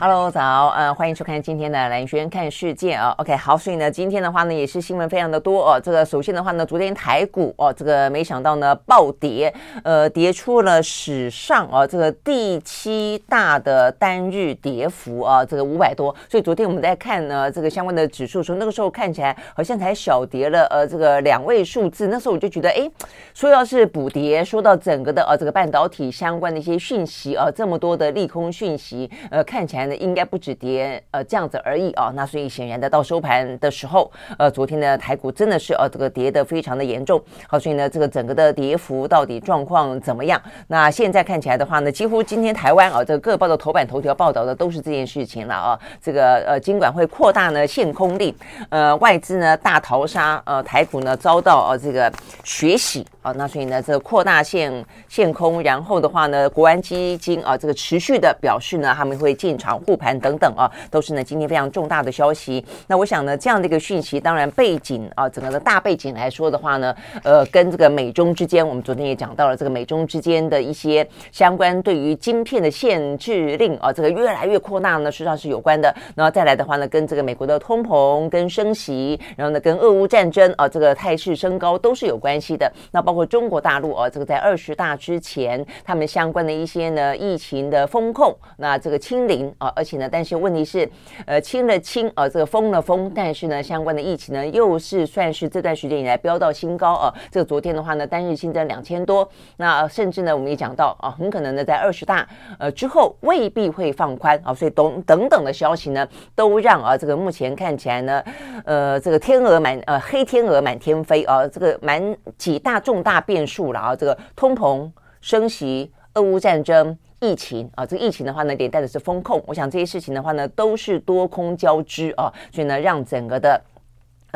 [0.00, 3.12] Hello，早，呃，欢迎收看今天的兰轩看世界啊。
[3.18, 5.80] OK，好，所以呢，今天的话呢，也是新闻非常的多哦。
[5.80, 16.14] 这个首先的话呢，昨天台股哦，这个没想到呢暴跌，呃，跌出了史上啊这个第七大的单日跌幅啊，这个五百多。
[16.30, 22.06] 所以昨天我们在看呢这个相关的指数的时候，那个时候看起来好像才小跌了呃这个两位数字。
[22.06, 22.88] 那时候我就觉得，哎，
[23.34, 29.87] 说要是补跌，说到整个的呃这个半导体相关的一些讯息啊，这么多的利空讯息，呃，看起来。
[29.96, 40.40] 应该不止跌呃这样子而已啊，那所以显然的到收盘的时候，呃，昨天的台股真的是呃这个跌得非常的严重，好，所以呢这个整个的跌幅到底状况怎么样？
[40.66, 48.34] 那现在看起来的话呢，几乎今天台湾啊这个各报的头版头条报道的都是这件事情了啊，这个呃金管会扩大呢限空令，
[48.70, 52.12] 呃外资呢大逃杀，呃台股呢遭到呃这个
[52.44, 53.06] 血洗。
[53.36, 62.64] 那所以呢，这个扩大限限空，然后的话呢，国安基金啊，这个持续的表示呢，他们会进场护盘等等啊，都是呢今天非常重大的消息。
[62.86, 75.94] 那我想呢，这样的一个讯息，当然背景啊，整个的大背景来说的话呢，呃，跟这个美中之间，我们昨天也讲到了这个美中之间的一些相关对于晶片的限制令啊，这个越来越扩大呢，实际上是有关的。
[76.14, 82.72] 然后再来的话呢，跟这个美国的通膨跟升息，然后呢，跟俄乌战争啊，这个态势升高都是有关系的。
[82.90, 83.17] 那包括。
[83.18, 90.88] 或中国大陆啊，这个在二十大之前，他们相关的一些呢疫情的封控，那这个清零啊，而且呢，但是问题是，
[91.26, 97.12] 呃，清了清啊，这个封了封，但是呢，相关的疫情呢，又是算是这段时间以来飙到新高啊。
[97.28, 102.24] 这个昨天的话呢，单日新增两千多，那甚至呢，我们也讲到啊，很可能呢，在二十大
[102.60, 108.22] 呃之后未必会放宽啊，所以等等等的消息呢，都让啊，这个目前看起来呢，
[108.64, 113.18] 呃，这个天鹅满呃黑天鹅满天飞啊，这个蛮几大众大。
[113.28, 113.94] 变数了啊！
[113.94, 119.42] 这个通膨升息、俄乌战争、疫情啊，这个疫情的话呢，连带的是风控。
[119.46, 123.60] 我想这些事情的话呢，都是多空交织啊，所以呢，让整个的。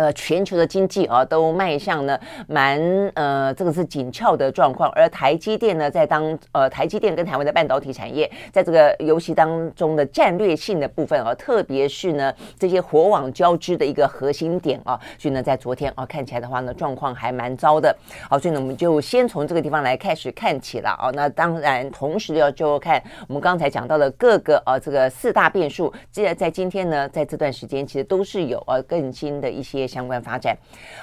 [0.03, 2.19] 呃，全球的经济啊，都迈向呢
[2.49, 2.77] 蛮
[3.15, 4.91] 呃，这个是紧俏的状况。
[4.97, 17.97] 而台积电呢，在当呃，台积电跟台湾的半导体产业，在这个游戏当中的战略性的部分啊，特别是呢这些火网交织的一个核心点啊，所以呢，在昨天啊，看起来的话呢，状况还蛮糟的。
[18.29, 21.13] 好，所以呢，我们就先从这个地方来开始看起了啊。
[21.15, 29.92] 那当然，同时要就看我们刚才讲到的各个啊，这个四大变数，既然在今天呢，在这段时间，其实都是有呃更新的一些。
[29.93, 30.57] 相关发展，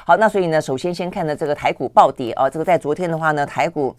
[0.04, 3.96] 好，那所以呢，首先先看的这个台股暴跌啊，这个在昨天的话呢，台股。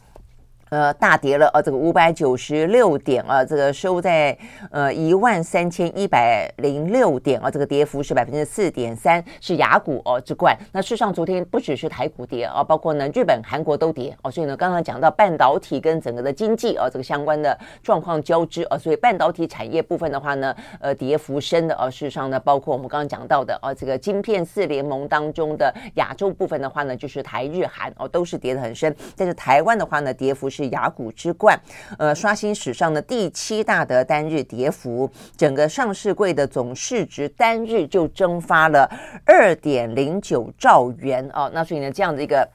[0.71, 4.37] 呃，大跌了啊，这个五百九十六点啊，这个收在
[4.71, 10.57] 呃一万三千一百零六点啊，这个跌幅是百分之四点三，是雅股哦之冠。
[10.71, 14.31] 那事实上，昨天不只是台股跌啊，包括呢日本、韩国都跌哦。
[14.31, 21.91] 所以呢，刚刚讲到半导体跟整个的经济啊，这个相关的状况交织啊，所以半导体产业部分的话呢，呃，跌幅深的啊。
[21.91, 28.95] 事实上呢，包括我们刚刚讲到的啊，这个晶片四联盟当中的亚洲部分的话呢，就是台日韩哦，都是跌得很深。
[29.17, 30.60] 但是台湾的话呢，跌幅是。
[30.63, 31.59] 是雅股之冠，
[31.99, 38.91] 呃，刷新史上的第七大的单日跌幅，整个上市柜的总市值单日就蒸发了
[39.25, 42.49] 二点零九兆元哦，那所以呢，这样的一个。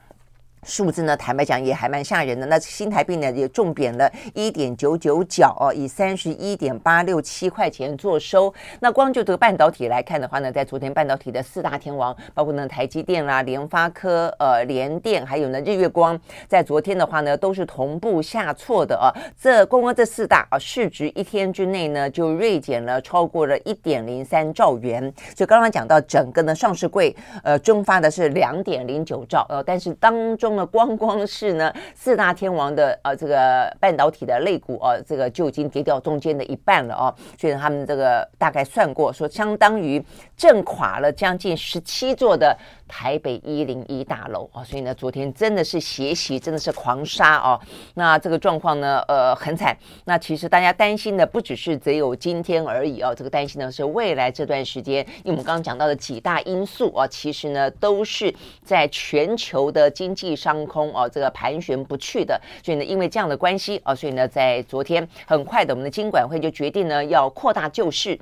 [0.66, 2.44] 数字呢，坦白讲也还蛮吓人的。
[2.46, 8.52] 那新台币呢也重贬了一点九九角哦，以三十一点八六七块钱作收。
[8.80, 16.18] 那光就这个半导体来看的话呢，在昨天半导体的四大天王，包括呢台积电啦、联发科、呃联电，还有呢日月光，
[16.48, 19.14] 在昨天的话呢都是同步下挫的啊。
[19.40, 25.00] 这光光这四大啊市值一天之内呢就锐减了超过了一点零三兆元。
[25.36, 30.55] 所以刚刚讲到整个呢上市柜呃蒸发的是两点零九兆呃，但是当中。
[30.56, 40.02] 那么光光是呢四大天王的呃这个半导体的类股啊，这个就已经跌掉中间的一半了哦，所以他们这个大概算过说，相当于
[40.34, 42.56] 震垮了将近十七座的
[42.88, 47.60] 台北一零一大楼啊，所以呢昨天真的是血洗，真的是狂杀哦。
[47.94, 49.76] 那这个状况呢，呃很惨。
[50.04, 58.34] 那其实大家担心的不只是只有今天而已哦，这个担心呢是未来这段时间，因为我们刚刚讲到的几大因素啊，其实呢都是
[58.64, 60.66] 在全球的经济上。
[60.66, 68.18] 空哦，这个盘旋不去的，所以呢，因为这样的关系啊，所以呢，在昨天很快的，我们的金管会就决定呢，要扩大救市。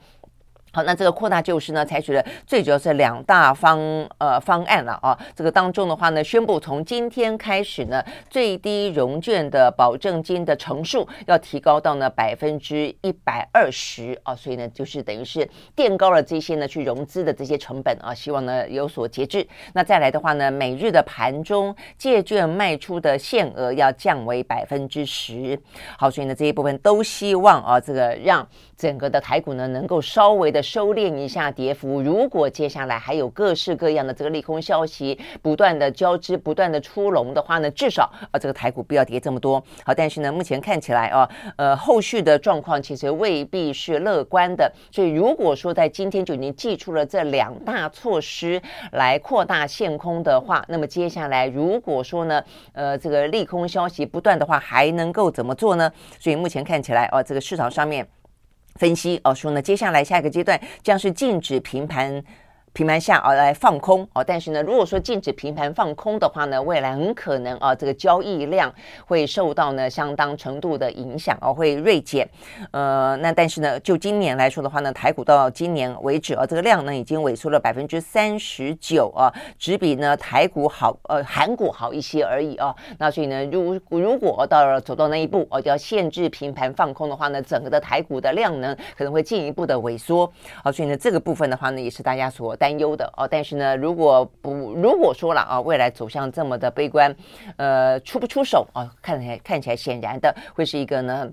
[0.75, 3.79] 好，那这个扩大救市呢，采取了最主要是两大方
[4.19, 5.17] 呃方案了啊。
[5.37, 19.47] 这个当中的话呢，宣布从今天开始呢，最低融券的保证金的乘数要提高到呢百分之一百二十啊，所以呢，就是等于是垫高了这些呢去融资的这些成本啊，希望呢有所节制。
[19.75, 25.57] 那再来的话呢，每日的盘中借券卖出的限额要降为百分之十。
[25.97, 28.45] 好，所以呢这一部分都希望啊，这个让
[28.77, 30.65] 整个的台股呢能够稍微的。
[30.65, 39.63] 收敛一下跌幅，如果接下来还有各式各样的这个利空消息不断的交织、不断的出笼的话呢，至少啊这个台股不要跌这么多。
[39.85, 44.73] 好，但是呢，目前看起来啊，呃，后续的状况其实未必是乐观的。
[44.91, 48.61] 所以如果说在今天就已经祭出了这两大措施
[48.93, 52.43] 来扩大限空的话，那么接下来如果说呢，
[52.73, 55.93] 呃，这个利空消息不断的话，还能够怎么做呢？
[56.19, 58.09] 所以目前看起来啊，这个市场上面。
[58.81, 62.23] 分析哦，说呢，接下来下一个阶段将是禁止平盘。
[62.75, 68.75] 平盘下而来放空哦，但是呢，如果说禁止平盘放空的话呢，未来很可能啊，这个交易量
[69.07, 72.29] 会受到呢相当程度的影响哦，会锐减。
[72.73, 82.75] 呃，那但是呢，就今年来说的话呢，台股到今年为止啊，这个量呢已经萎缩了百分之三十九啊，只比呢台股好呃韩股好一些而已啊。
[82.99, 90.29] 那所以呢，如如果到了走到那一步哦，就要限制平盘放空的话呢，整个的台股的量呢可能会进一步的萎缩。
[90.65, 92.53] 啊，所以呢，这个部分的话呢，也是大家所。
[92.65, 97.15] 担忧的哦，但是呢，如果不如果说了啊，未来走向这么的悲观，
[97.59, 98.91] 呃，出不出手啊？
[99.03, 101.31] 看起来看起来显然的会是一个呢。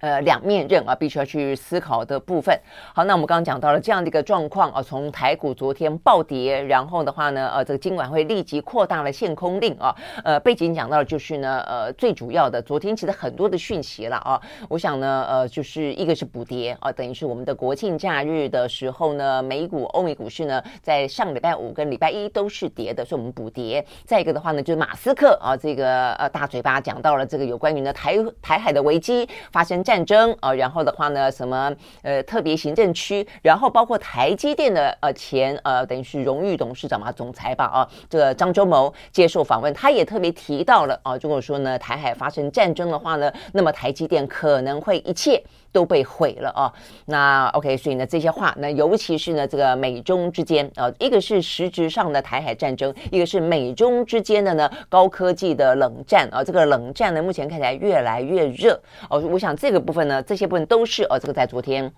[0.00, 2.54] 呃，两面刃啊，必须要去思考的部分。
[2.94, 9.94] 好，那我们刚刚讲到了这样的一个状况啊，从台股昨天暴跌，然后的话呢，呃，这个今晚会立即扩大了限空令啊。
[10.22, 14.38] 呃，背景讲到的就是呢，呃，最主要的，昨天其实很多的讯息了啊。
[14.68, 23.82] 我想呢，呃，就是一个是补跌啊，等于是我们的国庆假日的时候呢，美股、欧美股市呢，在上礼拜五跟礼拜一都是跌的，所以我们补跌。
[24.04, 29.85] 再一个的话呢，就是马斯克啊，这个呃大嘴巴讲到了这个有关于呢台台海的危机发生。
[29.86, 31.72] 战争啊，然后的话呢，什么
[32.02, 45.40] 呃特别行政区，然后包括台积电的呃前呃等于是荣誉董事长嘛，总裁吧啊，这个张忠谋接受访问，他也特别提到了啊，如果说呢台海发生战争的话呢，那么台积电可能会一切
[45.70, 46.72] 都被毁了啊。
[47.04, 59.75] 那 OK，所以呢这些话，那尤其是呢这个美中之间啊，一个是实质上的台海战争，一个是美中之间的呢高科技的冷战啊，这个冷战呢目前看起来越来越热哦，我想这个。
[59.80, 61.92] 部分呢，这些部分都是呃，这个在昨天。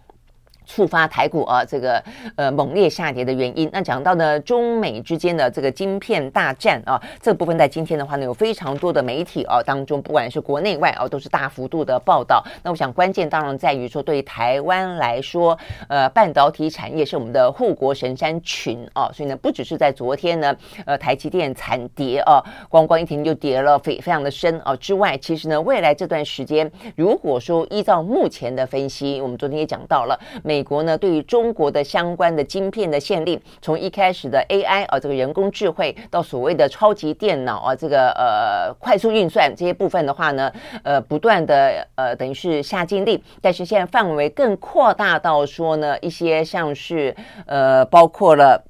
[0.69, 2.01] 触发台股啊这个
[2.37, 3.69] 呃猛烈下跌的原因。
[3.73, 12.45] 那讲到呢中美之间的这个晶片大战啊，这部分在今天的话呢有非常多的媒体啊当中，不管是国内外啊都是大幅度的报道。
[12.63, 20.55] 那我想关键当然在于说，对台湾来说，呃半导体产业是我们的护国神山群啊，所以呢不只是在昨天呢，
[20.85, 30.58] 呃台积电惨跌啊，光光一天就跌了非非常的深啊之外，其实呢未来这段时间，如果说依照目前的分析，我们昨天也讲到了美。
[30.59, 40.53] 美国呢，对于中国的相关的晶片的限令，从一开始的 AI 啊，这个人工智慧，到所谓的超级电脑啊，这个呃快速运算这些部分的话呢，
[40.83, 47.15] 呃，不断的呃，等于是下禁令，但是现在范围更扩大到说呢，一些像是
[47.47, 48.61] 呃，包括了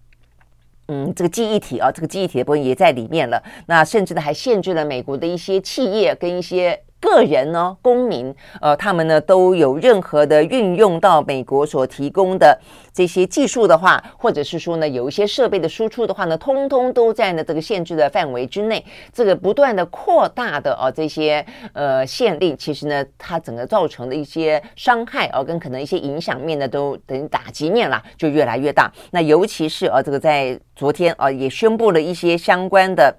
[0.88, 6.78] 嗯，这个记忆体啊，这个记忆体的部分也在里面了，那甚至呢，还限制了美国的一些企业跟一些。
[7.00, 12.58] 个人呢，公民，呃，他们呢都有任何的运用到美国所提供的
[12.92, 18.84] 这些技术的话，或者是说呢，有一些设备的输出的话呢，通通都在呢这个限制的范围之内。
[19.12, 28.92] 这个不断的扩大的啊，这些呃限令，其实呢，它整个造成的一些伤害啊，跟可能一些影响面呢，都等于打击面啦，就越来越大。
[29.12, 33.14] 那尤其是啊，这个在昨天啊，也宣布了一些相关的。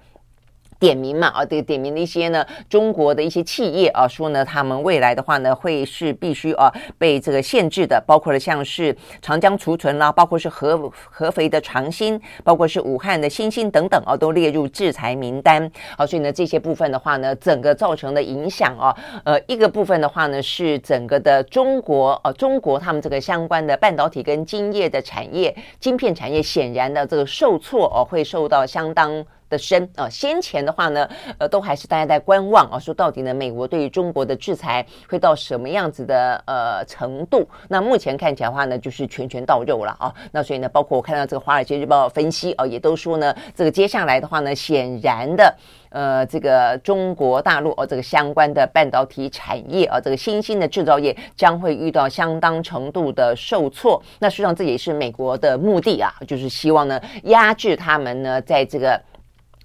[0.80, 15.70] 点名嘛，啊，这个点名的一些呢，中国的一些企业啊，说呢，他们未来的话呢，会是必须啊被这个限制的，包括了像是长江储存啦，包括是合合肥的长兴，包括是武汉的新兴等等啊，都列入制裁名单。
[15.98, 29.22] 好，所以呢，这些部分的话呢，整个造成的影响啊，呃，一个部分的话呢，是整个的中国呃、啊，中国他们这个相关的半导体跟晶业的产业，晶片产业显然的这个受挫哦、啊，会受到相当。
[29.50, 30.08] 的深啊。
[30.08, 37.46] 先前的话呢，呃，都还是大家在观望啊，说到底呢，美国对于中国的制裁会到什么样子的呃程度？
[37.68, 40.14] 那目前看起来的话呢，就是拳拳到肉了啊。
[40.32, 45.54] 那所以呢，包括我看到这个《华尔街日报》分析啊，也都说呢，这个接下来的话呢，显然的。
[45.90, 54.00] 呃，这个中国大陆哦，这个相关的半导体产业啊，这个新兴的制造业将会遇到相当程度的受挫。
[54.20, 59.02] 那实际上这也是美国的目的啊，就是希望呢压制他们呢在这个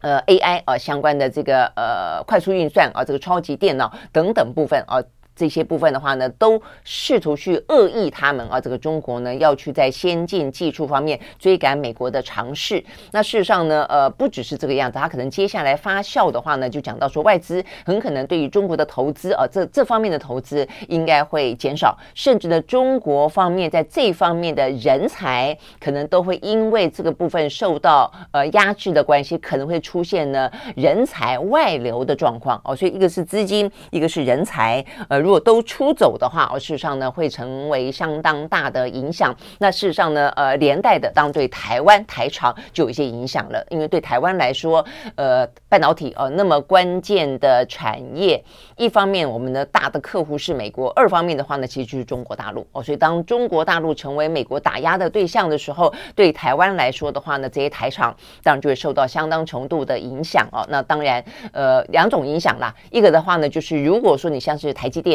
[0.06, 5.02] 呃 AI 啊相关的这个呃快速运算啊，这个超级电脑等等部分啊。
[5.36, 12.82] 这些部分的话呢，都试图去恶意他们啊，这个中国呢要去在先进技术方面追赶美国的尝试。
[13.12, 32.74] 那事实上呢，呃，不只是这个样子，他可能接下来发酵的话呢，就讲到说外资很可能对于中国的投资啊，这这方面的投资应该会减少，甚至呢，中国方面在这方面的人才可能都会因为这个部分受到呃压制的关系，可能会出现呢人才外流的状况哦。
[32.74, 35.25] 所以一个是资金，一个是人才，呃。
[35.26, 39.36] 如果都出走的话，事实上呢，会成为相当大的影响。
[39.58, 43.66] 那事实上呢，呃，连带的，当对台湾台厂就有一些影响了。
[43.72, 48.40] 因为对台湾来说，呃，半导体呃那么关键的产业，
[48.78, 52.84] 一方面我们的大的客户是美国，二方面的话呢，其实就是中国大陆哦。
[52.84, 60.64] 所以当中国大陆成为美国打压的对象的时候，对台湾来说的话呢，这些台厂当然就会受到相当程度的影响哦。
[60.70, 62.72] 那当然，呃，两种影响啦。
[62.92, 65.15] 一个的话呢，就是如果说你像是台积电。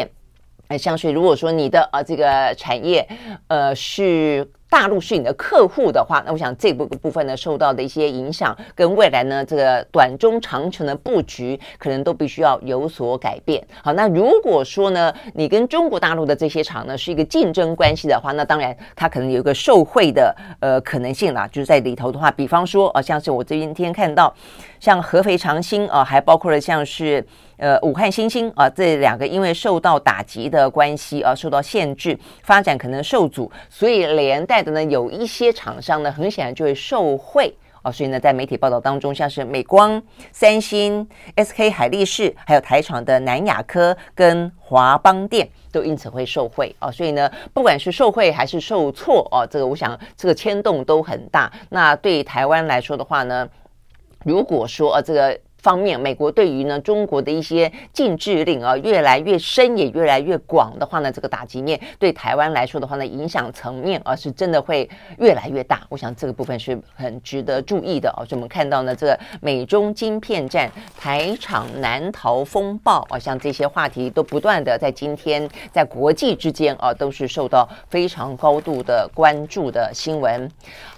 [0.77, 3.07] 像是如果说你的呃这个产业
[3.47, 13.61] 呃是大陆是你的客户的话，那我想这部部分呢受到的一些影响，跟未来呢这个短中长程的布局，可能都必须要有所改变。
[13.83, 24.33] 好，那如果说呢你跟中国大陆的这些厂呢是一个竞争关系的话，那当然它可能有一个受惠的呃可能性啦，就是在里头的话，比方说呃像是我这今天看到
[24.79, 27.21] 像合肥长兴啊，还包括了像是。
[27.57, 37.91] 呃，武汉新兴啊，这两个因为受到打击的关系啊，受到限制，发展可能受阻，所以连带的呢，有一些厂商呢，很显然就会受贿啊。
[37.91, 40.01] 所以呢，在媒体报道当中，像是美光、
[40.31, 46.91] 三星、SK 海力士，还有台厂的南亚科跟华邦电，都因此会受贿啊。
[46.91, 51.51] 所以呢，不管是受贿还是受挫啊，这个我想这个牵动都很大。
[51.69, 53.47] 那对台湾来说的话呢，
[54.23, 55.39] 如果说啊，这个。
[55.61, 64.89] 方面，美国对于呢中国的一些禁制令啊越来越深也越来越广的话呢，这个打击面对台湾来说的话呢，影响层面啊是真的会
[65.19, 65.81] 越来越大。
[65.89, 68.25] 我想这个部分是很值得注意的啊。
[68.25, 80.49] 所以我们看到呢，这个美中晶片战、台场难逃风暴啊，像这些话题都不断的在今天在国际之间啊都是受到非常高度的关注的新闻。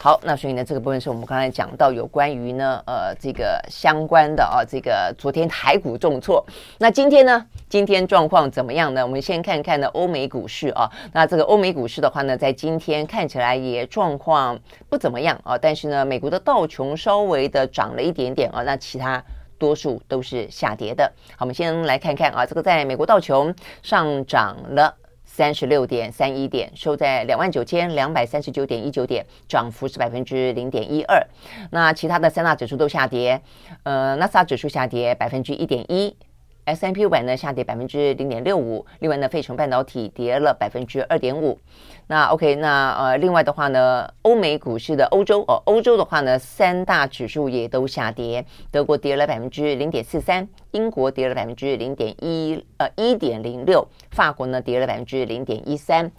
[0.03, 4.43] 好，那所以呢，这个部分是我们刚才讲到有关于呢呃这个相关的。
[4.43, 6.45] 啊，这个昨天台股重挫，
[6.77, 7.45] 那今天呢？
[7.69, 9.01] 今天状况怎么样呢？
[9.01, 10.91] 我们先看看呢欧美股市啊。
[11.13, 15.57] 那这个欧美股市的话呢，在今天看起来也状况不怎么样啊。
[15.57, 19.23] 但是呢，美国的道琼稍微的涨了一点点啊，那其他
[19.57, 21.09] 多数都是下跌的。
[21.37, 24.93] 好，我们先来看看啊，这个在美国道琼上涨了。
[25.35, 31.25] 三十六点三一点，收在两万九千两百三十九点一九点，涨幅是百分之零点一二。
[31.71, 33.41] 那其他的三大指数都下跌，
[33.81, 36.15] 呃，纳斯达克指数下跌百分之一点一。
[36.65, 41.59] S M P 五百呢下跌百分之零点六五，另外呢，费城半导体跌了百分之二点五。
[42.07, 56.11] 那 OK，那呃，另外的话呢，欧美股市的欧洲哦，欧洲的话呢，三大指数也都下跌，德国跌了百分之零点四三，英国跌了百分之零点一呃一点零六，法国呢跌了百分之零点一三。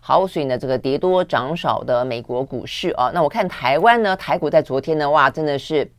[0.00, 5.90] 好，所以呢，这个跌多涨少的美国股市啊，那我看台湾呢，台股在昨天呢，哇，真的是。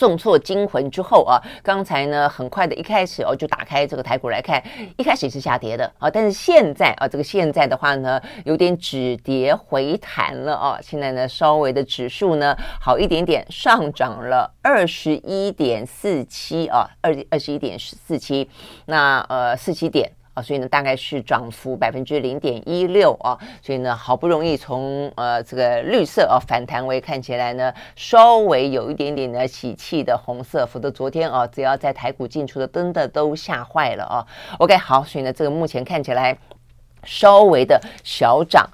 [0.00, 4.58] 重挫惊魂之后啊，刚才呢很快的一开始哦就打开这个台股来看，
[4.96, 18.48] 一开始是下跌的啊，但是现在啊这个现在的话呢有点止跌回弹了啊，现在呢稍微的指数呢好一点点，上涨了二十一点四七啊，二二十一点四七，
[18.86, 20.10] 那呃四七点。
[20.42, 34.26] 所以呢，大概是涨幅百分之零点一六啊，所以呢，好不容易从呃这个绿色啊反弹为看起来呢稍微有一点点的喜气的红色，否则昨天啊只要在台股进出的真的都吓坏了啊。
[34.58, 36.36] OK，好，所以呢，这个目前看起来
[37.04, 38.68] 稍微的小涨。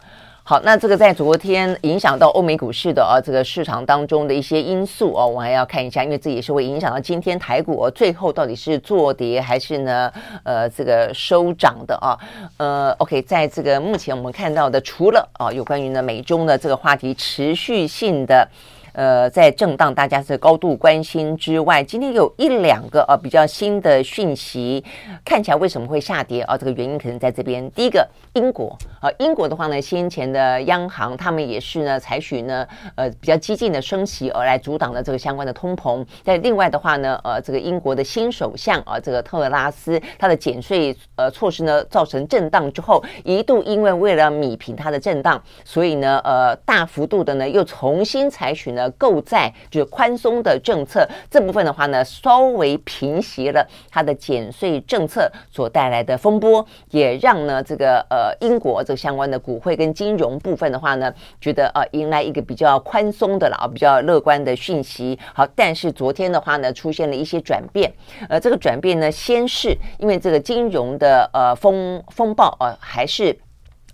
[0.48, 10.08] 好，那这个在昨天影响到欧美股市的啊，这个市场当中的一些因素哦，我还要看一下，因为这也是会影响到今天台股最后到底是做跌还是呢，
[10.44, 12.16] 呃，这个收涨的啊。
[12.58, 18.48] 呃，OK，在这个目前我们看到的，除了啊有关于呢美中的这个话题持续性的。
[18.96, 24.82] 呃在震荡，大家是高度关心之外，今天有一两个啊比较新的讯息，
[25.22, 26.56] 看起来为什么会下跌啊？
[26.56, 27.70] 这个原因可能在这边。
[27.72, 36.02] 第一个，英国啊，英国的话呢，先前的央行他们也是呢采取呢呃比较激进的升息而来阻挡了这个相关的通膨。
[36.24, 65.19] 但另外的话呢，呃，这个英国的新首相啊，这个特拉斯他的减税呃措施呢造成震荡之后，一度因为为了米平它的震荡，所以呢呃大幅度的呢又重新采取呢购债就是宽松的政策，这部分的话呢稍微平息了它的减税政策所带来的风波，也让呢这个呃英国这个相关的股汇跟金融部分的话呢觉得呃迎来一个比较宽松的了啊比较乐观的讯息。
[65.35, 67.93] 好，但是昨天的话呢出现了一些转变，
[68.28, 73.37] 呃这个转变呢先是因为这个金融的呃风风暴呃还是。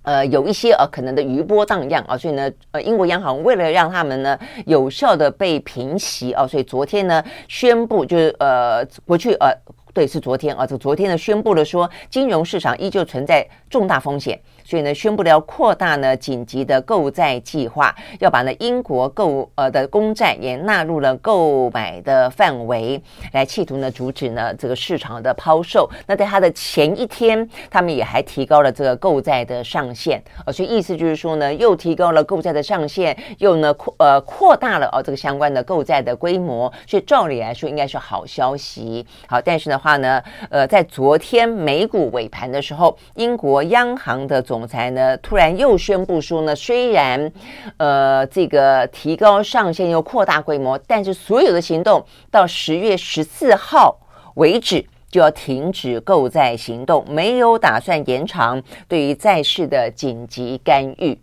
[0.02, 9.52] 呃，有一些呃可能的余波荡漾啊，所以呢，呃，英国央行为了让他们呢有效的被平息啊，所以昨天呢宣布就是呃过去呃
[9.94, 14.40] 对是昨天啊，这昨天呢宣布了说金融市场依旧存在重大风险。
[14.72, 22.98] 所以呢，宣布了要扩大呢紧急的购债计划，要把呢英国购呃的公债也纳入了购买的范围，
[23.32, 25.86] 来企图呢阻止呢这个市场的抛售。
[26.06, 36.72] 那在它的前一天，他们也还提高了这个购债的上限，呃，所以意思就是说呢，又提高了购债的上限，又呢扩呃扩大了哦这个相关的购债的规模。
[36.86, 39.06] 所以照理来说应该是好消息。
[39.26, 47.32] 好，但是的话呢，呃，在昨天美股尾盘的时候，英国央行的总总裁呢，突然又宣布说呢，虽然，
[47.78, 53.98] 呃，这个提高上限又扩大规模，但是所有的行动到十月十四号
[54.36, 61.18] 为止就要停止购债行动，没有打算延长对于债市的紧急干预。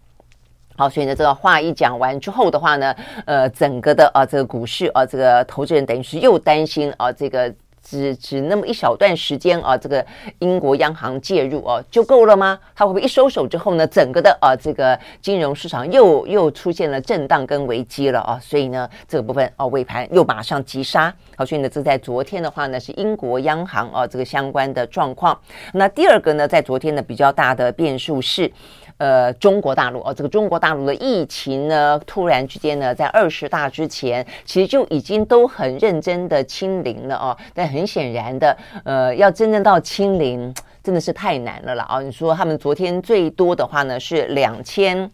[0.75, 2.93] 好，所以呢，这个话一讲完之后的话呢，
[3.25, 7.55] 呃，整个的啊，这个股市啊，这个投资人等于是又担心啊，这个。
[7.89, 10.05] 只只那么一小段时间啊，这个
[10.37, 12.59] 英国央行介入啊，就够了吗？
[12.75, 18.39] 它会不会一收手之后呢，整个的啊这个金融市场又又出现了震荡跟危机了啊？
[18.39, 21.11] 所以呢，这个部分啊尾盘又马上急杀。
[21.35, 25.35] 好，所以呢，这在昨天的话呢，是英国央行啊这个相关的状况。
[25.73, 28.51] 那第二个呢，在昨天的比较大的变数是。
[28.99, 37.35] 呃，中国大陆哦，这个中国大陆的疫情呢，突然之间呢，在二十大之前，其实就已经都很认真的清零了哦。
[37.53, 40.53] 但很显然的，呃，要真正到清零，
[40.83, 42.01] 真的是太难了啦啊！
[42.01, 45.09] 你说他们昨天最多的话呢，是两千。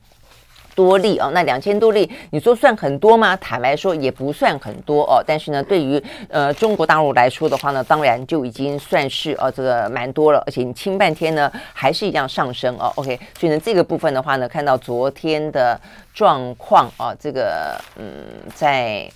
[0.76, 3.36] 多例哦，那两千多例，你说算很多吗？
[3.38, 5.24] 坦白说也不算很多哦。
[5.26, 10.44] 但是呢，对于呃中国大陆来说的话呢，当然就已经算是哦这个蛮多了。
[10.46, 12.92] 而且你清半天呢，还是一样上升哦。
[12.96, 15.80] OK，所以呢这个部分的话呢，看到昨天的
[16.14, 18.06] 状况啊，这个嗯，
[18.54, 19.10] 在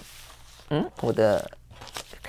[0.69, 1.45] 嗯我的。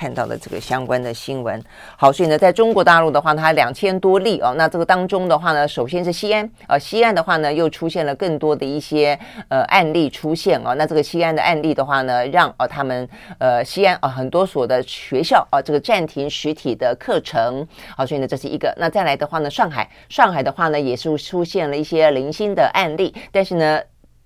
[0.00, 1.62] 看到了这个相关的新闻，
[1.94, 18.74] 好，所以呢，在中国大陆的话，它两千多例哦，那这个当中的话呢，首先是西安、呃，西安的话呢，又出现了更多的一些呃案例出现哦，那这个西安的案例的话呢，让呃他们呃西安啊、很多所的学校啊、这个暂停实体的课程，好，所以呢，这是一个。
[18.78, 23.78] 那再来的话呢，上海，上海的话呢，也是出现了一些零星的案例，但是呢，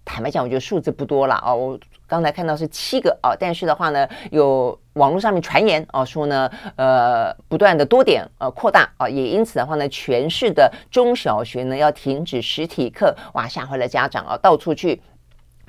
[0.05, 4.79] 坦白讲，我觉得数字不多了哦，我刚才看到是七个啊，但是的话呢，有。
[4.95, 15.03] 网络上面传言啊，说呢，呃，不断的多点呃扩大啊，也因此的话呢，全市的中小学呢要停止实体课，哇，吓坏了家长啊，到处去。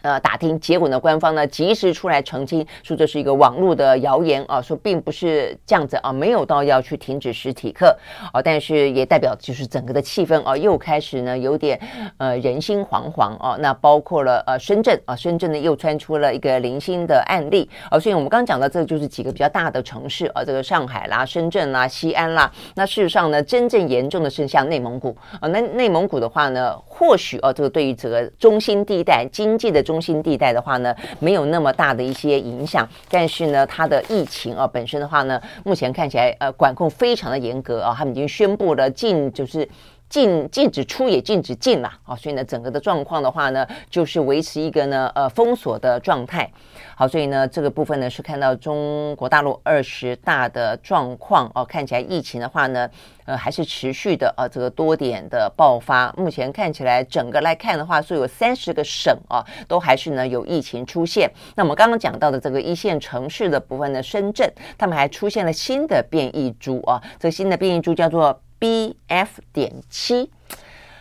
[0.06, 7.98] 呃，打听结果呢，官方呢及时出来澄清，说这是一个网络的谣言啊，说并不是这样子啊，没有到要去停止实体课
[8.32, 11.80] 啊，但是也代表就是整个的气氛啊，又开始呢有点
[12.20, 13.58] 呃人心惶惶啊。
[13.60, 22.52] 那包括了呃深圳啊，深圳呢又传出了一个零星的案例啊，所以我们刚讲到这就是几个比较大的城市啊，这个上海啦、深圳啦、西安啦。
[22.76, 29.95] 那事实上呢，真正严重的是像内蒙古啊，那内蒙古的话呢，或许啊，这个对于这个中心地带经济的中。
[29.96, 39.66] 中心地带的话呢，没有那么大的一些影响，但是呢，它的疫情啊本身的话呢，目前看起来呃管控非常的严格啊，他们已经宣布了禁就是。
[40.08, 46.50] 禁禁止出也禁止进了啊，所以呢，整个的状况的话呢，就是维持一个呢呃封锁的状态。
[46.96, 52.90] 好，所以呢，这个部分呢是看到中国大陆二十大的状况哦，看起来疫情的话呢，
[53.26, 56.14] 呃还是持续的啊，这个多点的爆发。
[56.16, 61.30] 目前看起来整个来看的话，说有三十个省啊，都还是呢有疫情出现。
[61.56, 68.40] 那我们刚刚讲到的这个一线城市的部分呢，深圳他们还出现了新的变异株啊，这个新的变异株叫做。
[68.66, 70.32] B F 点七，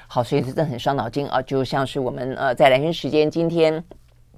[0.07, 3.83] 好，所以这真的很伤脑筋啊，就像是我们呃在兰萱时间今天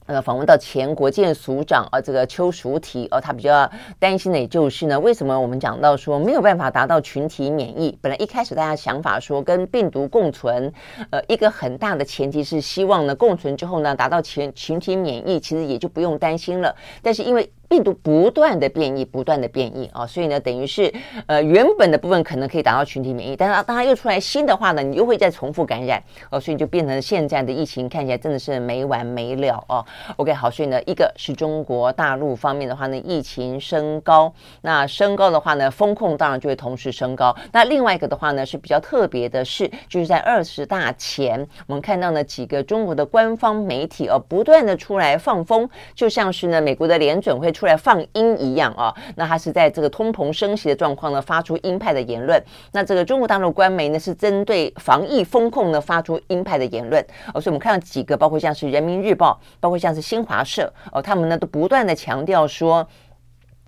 [0.06, 7.98] 呃，访问到前国建署长啊，这个邱淑媞哦，他比较担心的也就是呢，为什么我们讲到说没有办法达到群体免疫？
[8.00, 10.72] 本来一开始大家想法说跟病毒共存，
[11.10, 16.72] 呃，一个很大的前提是希望呢共存之后呢达到群群体免疫，其实也就不用担心了。
[17.02, 20.92] 但是因为病毒不断的变异，不断的变异啊，所以呢，等于是
[21.26, 26.00] 呃原本的部分可能可以达到群体免疫，但是当它又出来新的话呢，你又会再重复感染
[26.30, 29.84] 哦，所以就变成现在的疫情看起来真的是没完没了哦。
[30.16, 37.34] OK，好，所以呢，一个是中国大陆方面的话呢，疫情升高，那升高的话呢，风控当然就会同时升高。
[37.50, 47.52] 那另外一个的话呢，是比较特别的是，就是在二十大前，我们看到呢几个中国的官方媒体哦，不断的出来放风，就像是呢美国的联准会。
[47.56, 52.38] 出来放鹰一样啊，那他是在这个通膨升息的状况呢，发出鹰派的言论。
[52.72, 57.02] 那这个中国大陆官媒呢，是针对防疫风控呢，发出鹰派的言论。
[57.32, 62.86] 哦，所以我们看到几个，包括像是人民日报，包括像是新华社，哦，他们呢都不断的强调说，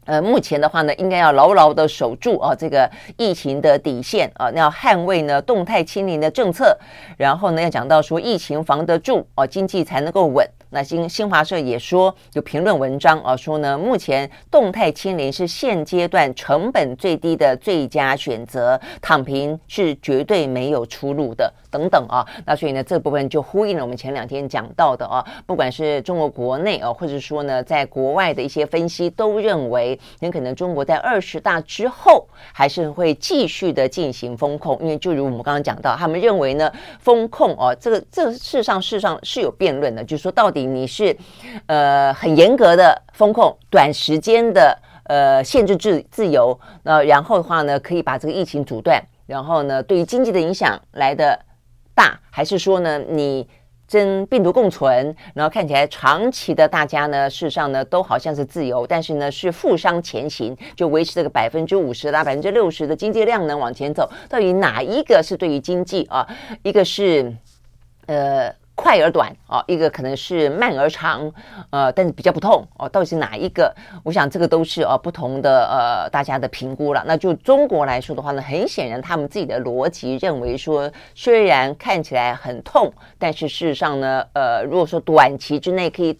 [0.04, 6.76] 呃，目前的话呢，应该要牢牢的守住啊这个疫情的底线啊，那要捍卫呢动态清零的政策，
[7.16, 10.46] 然后呢要讲到说疫情防得住哦，经济才能够稳。
[10.70, 22.26] 那新新华社也说有评论文章啊，说呢，目前动态清零是现阶段成本最低的最佳选择，躺平是绝对没有出路的，等等啊。
[22.44, 40.57] 那所以呢，这部分就呼应了我们前两天讲到的啊，不管是中国国内啊，或者说呢，在国外的一些分析都认为，很可能中国在二十大之后还是会继续的进行封控，因为就如我们刚刚讲到，他们认为呢，封控啊，这个这个事实上事实上是有辩论的，就是说到底。
[40.64, 41.16] 你是
[41.66, 51.38] 呃很严格的风控，短时间的呃限制自自由，那然后的话呢，可以把这个疫情阻断，然后呢，对于经济的影响来的
[51.94, 53.48] 大，还是说呢，你
[53.90, 66.26] 跟病毒共存，然后看起来长期的大家呢，事实上呢都好像是自由，但是呢是负伤前行，就维持这个百分之五十到百分之六十的经济量能往前走，到底哪一个是对于经济啊？
[66.62, 67.34] 一个是
[68.06, 68.54] 呃。
[68.80, 71.30] 快而短哦，一个可能是慢而长，
[71.70, 72.88] 呃，但是比较不痛哦。
[72.88, 73.74] 到底是哪一个？
[74.04, 77.02] 我想这个都是呃不同的呃大家的评估了。
[77.04, 86.16] 那就中国来说的话呢，很显然他们自己的逻辑认为说，虽然看起来很痛，但是事实上呢，呃，如果说短期之内可以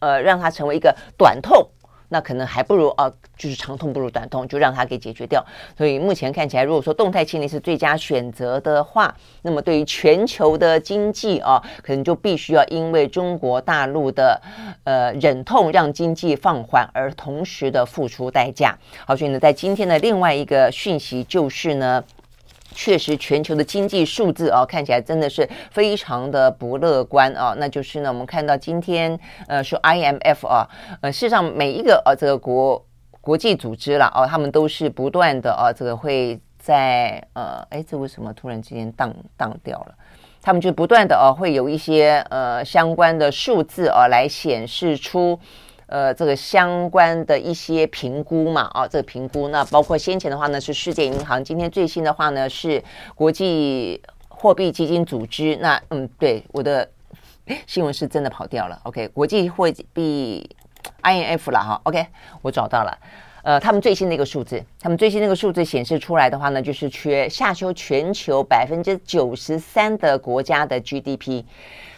[0.00, 1.66] 呃让它成为一个短痛。
[2.12, 5.44] 那可能还不如啊，就是长痛不如短痛，就让它给解决掉。
[5.76, 14.40] 所以目前看起来，如果说动态清零是最佳选择的话，那么对于全球的经济啊，可能就必须要因为中国大陆的
[14.84, 18.78] 呃忍痛让经济放缓而同时的付出代价。
[19.06, 22.04] 好，所以呢，在今天的另外一个讯息就是呢。
[22.72, 27.54] 确实，全球的经济数字啊，看起来真的是非常的不乐观啊。
[27.58, 30.68] 那就是呢，我们看到今天呃说 IMF 啊，
[31.00, 32.84] 呃，事实上每一个呃、啊、这个国
[33.20, 39.94] 国际组织啦，哦、啊，他们都是不断的啊，这个会在呃，哎，这为什么突然之间荡荡掉了？
[40.40, 45.38] 他们就不断的啊，会有一些呃相关的数字啊来显示出。
[45.92, 52.82] 呃，这个相关的一些评估嘛，啊，这个评估，那包括先前的话呢是世界银行，今天最新的话呢是
[53.14, 55.54] 国际货币基金组织。
[55.60, 56.88] 那嗯，对，我的
[57.66, 58.80] 新闻是真的跑掉了。
[58.84, 60.48] OK，国际货币
[61.02, 61.78] IMF 了哈。
[61.84, 62.06] OK，
[62.40, 62.98] 我找到了。
[63.42, 71.44] 呃，他们最新的一个数字，他们最新那个数字显示出来的话呢，就是缺下修全球百分之九十三的国家的 GDP。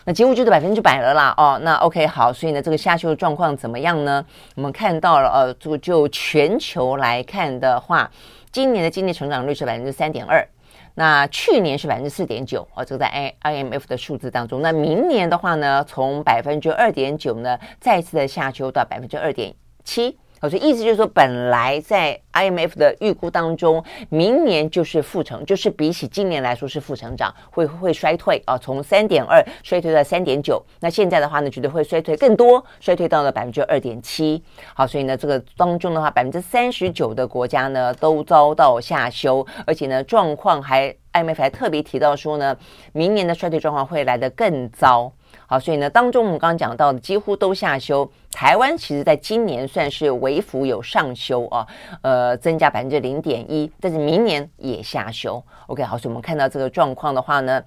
[0.06, 4.24] 那几乎就是百分之百了啦，哦，那 OK 好，所以呢，这个下修的状况怎么样呢？
[4.54, 8.10] 我们看到了，呃，这个就全球来看的话，
[8.52, 10.46] 今年的经济成长率是百分之三点二，
[10.94, 20.18] 那去年是百分之四点九，哦，这个在 I IMF 的数字当中，那明年的话呢，从百分之二点九呢，再次的下修到百分之二点七。
[20.48, 30.62] 所以意思就是说，本来在 IMF 的预估当中，明年就是负成，就是比起今年来说是负成长，会会衰退啊，从三点二衰退到三点九。
[30.80, 34.42] 那现在的话呢，绝对会衰退更多，衰退到了百分之二点七。
[34.74, 42.56] 好，所以呢，这个当中的话，百分之三十九的国家呢都遭到下修，而且呢，状况还 IMF 还特别提到说呢，
[42.92, 45.12] 明年的衰退状况会来得更糟。
[45.46, 48.10] 好，所以呢，当中我们刚刚讲到的几乎都下修。
[48.30, 51.66] 台湾其实在今年算是微幅有上修啊，
[52.02, 55.42] 呃，增加百分之零点一，但是明年也下修。
[55.66, 57.62] OK，好，所以我们看到这个状况的话呢。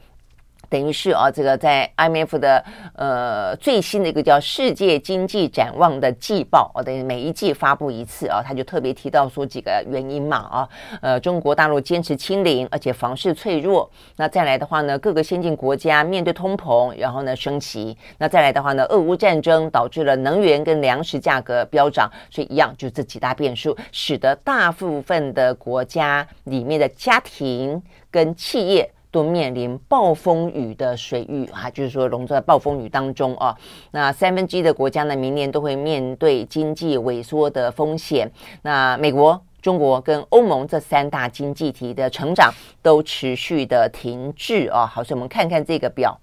[0.69, 2.63] 等于是啊，这个在 IMF 的
[2.95, 10.69] 呃最新的一个叫《世界经济展望》的季报啊，等于每一季发布一次啊，他就特别提到说几个原因嘛啊，
[11.01, 13.89] 呃，中国大陆坚持清零，而且房市脆弱。
[14.17, 17.97] 那再来的话呢，各个先进国家面对通膨，然后呢升息。
[18.17, 28.89] 那再来的话呢，俄乌战争导致了能源跟粮食价格飙涨，所以一样就这几大变数，使得大部分的国家里面的家庭跟企业。
[29.17, 33.58] 都面临暴风雨的水域啊，就是说笼罩在暴风雨当中啊。
[33.89, 38.32] 那三分之一的国家呢，明年都会面对经济萎缩的风险。
[38.62, 42.53] 那美国、中国跟欧盟这三大经济体的成长
[42.84, 44.86] 都持续的停滞啊。
[44.86, 46.15] 好，所以我们看看这个表。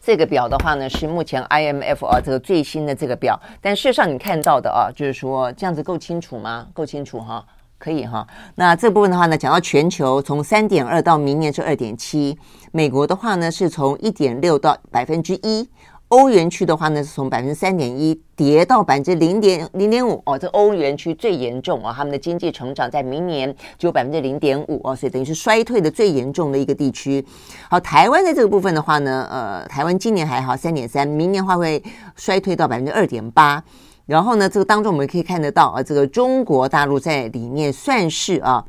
[0.00, 3.36] 这个表的话呢，是目前 IMF 啊这个最新的这个表。
[3.60, 6.68] 但事实上你看到的啊，就是说这样子够清楚吗？
[6.72, 7.44] 够清楚哈。
[7.84, 12.34] 可以哈，那这部分的话呢，讲到全球从三点二到明年是二点七，
[12.72, 15.68] 美国的话呢是从一点六到百分之一，
[16.08, 27.22] 欧元区的话呢是从百分之三点一跌到百分之零点零点五哦，这欧元区最严重啊，他们的经济成长在明年只有百分之零点五哦，所以等于是衰退的最严重的一个地区。
[27.68, 31.82] 好，台湾的这个部分的话呢，呃，台湾今年还好三点三，明年话会
[32.16, 33.62] 衰退到百分之二点八。
[34.06, 38.64] 然后呢，这个当中我们可以看得到啊，这个中国大陆在里面算是啊。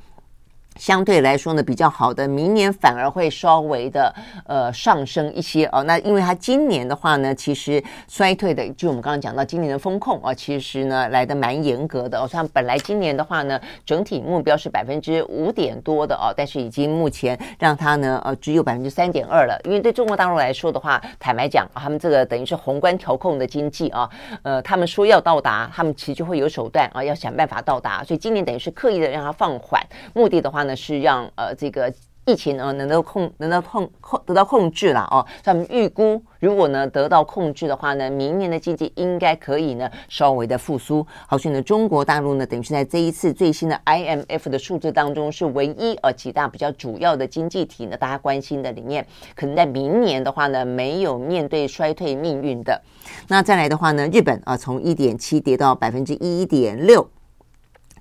[0.76, 4.14] 相对来说呢，比较好的，明年反而会稍微的
[4.46, 5.84] 呃上升一些哦。
[5.84, 12.28] 那因为它今年的话呢，其实衰退的，就我们刚刚讲到今年的风控啊，其实呢来的蛮严格的哦。
[12.28, 19.58] 像本来今年的话呢，整体目标是百分之五点多的哦，但是已经目前让它呢呃只有百分之三点二了。
[19.64, 24.10] 因为对中国大陆来说的话，坦白讲，他们这个等于是宏观调控的经济啊，
[24.44, 28.04] 呃，他们说要到达，他们其实就会有手段啊，要想办法到达。
[28.04, 29.82] 所以今年等于是刻意的让它放缓，
[30.14, 31.94] 目的的话呢是让呃这个
[32.28, 35.24] 疫情呢能够控能够控控得到控制了哦。
[35.44, 41.06] 他们预估如果呢得到控制的话呢，明年的经济应该可以呢稍微的复苏。
[41.28, 52.82] 好，所以呢中国大陆呢等于是在这一次最新的 IMF 的数字当中是唯一呃几大比较主要的经济体呢大家关心的里面，可能在明年的话呢没有面对衰退命运的。
[53.28, 57.08] 那再来的话呢，日本啊从一点七跌到百分之一点六。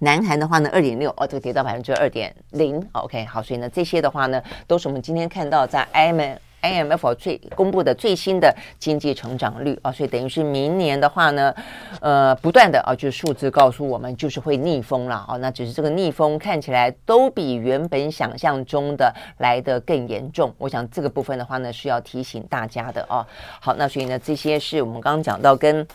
[0.04, 11.54] 南韩的话呢，二点六哦，这个跌到百分之二点零，OK，好，所以呢，这些的话呢，都是我们今天看到在 IMF IMF 最公布的最新的经济成长率啊，所以等于是明年的话呢，
[12.00, 23.26] 呃，不断的啊，就是数字告诉我们，就是会逆风了啊，那只是这个逆风看起来都比原本想象中的来得更严重，我想这个部分的话呢，是要提醒大家的啊。
[23.60, 25.86] 好，那所以呢，这些是我们刚刚讲到跟。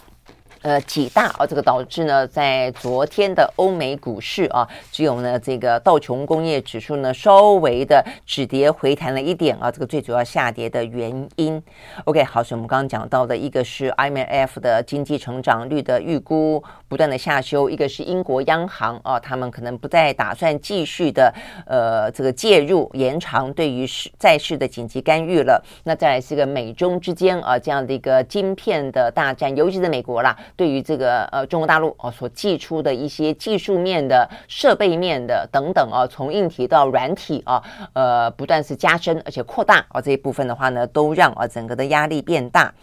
[0.62, 11.64] 呃，几大啊，这个导致呢，在昨天的欧美股市啊，只有呢这个道琼工业指数呢稍微的止跌回弹了一点啊，这个最主要下跌的原因。
[12.04, 21.34] OK，好，所以我们刚刚讲到的一个是 IMF 的经济成长率的预估不断的下修，一个是英国央行啊，他们可能不再打算继续的
[21.68, 25.64] 呃这个介入延长对于市债市的紧急干预了。
[25.86, 30.38] 那再来是一个美中之间啊这样的一个晶片的大战，尤其是美国啦。
[30.56, 42.74] 对于这个呃中国大陆哦所寄出的一些技术面的、设备面的等等啊，从硬体到软体啊，呃不断是加深而且扩大啊这一部分的话呢，都让啊整个的压力变大。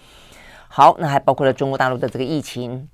[0.68, 2.88] 好，那还包括了中国大陆的这个疫情。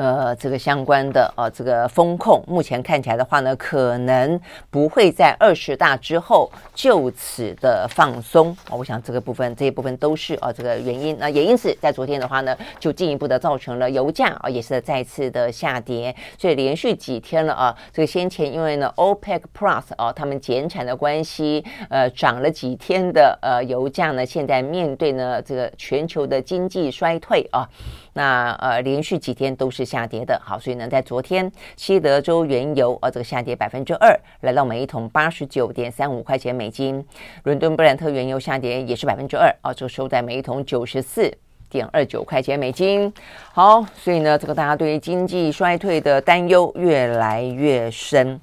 [0.00, 8.56] 呃，这个相关的呃，这个风控目前看起来的话呢，可能不会在二十大之后就此的放松。
[8.70, 11.14] 我想这个部分这一部分都是啊这个原因。
[11.20, 16.16] 那也因此在昨天的话呢，就进一步的造成了油价啊也是再次的下跌。
[16.38, 27.68] 所以连续几天了啊，这个先前因为呢 OPEC Plus 啊他们减产的关系，呃涨了几天的呃油价呢，现在面对呢这个全球的经济衰退啊。
[28.12, 37.02] 那呃，连续几天都是下跌的，好，所以呢，在昨天，西德州原油啊，这个下跌百分之二，来到每一桶八十九点三五块钱美金；
[37.44, 41.32] 伦敦布兰特原油下跌也是百分之二啊，就收在每一桶九十四
[41.68, 43.12] 点二九块钱美金。
[43.52, 48.40] 好，所以呢，这个大家对于经济衰退的担忧越来越深。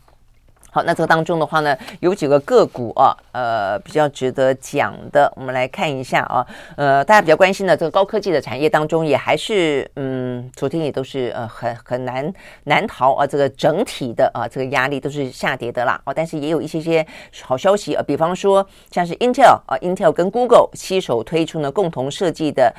[0.78, 12.32] 好，那这个当中的话呢，有几个个股啊，呃，比较值得讲的，我们来看一下啊，呃，大家比较关心的这个高科技的产业当中，也还是嗯，昨天也都是呃很很难
[12.66, 17.04] 难逃啊，这个整体的啊这个压力都是下跌的啦，哦，但是也有一些些
[17.42, 22.72] 好消息啊，比方说像是 Intel 啊，Intel 跟 Google 携手推出呢共同设计的。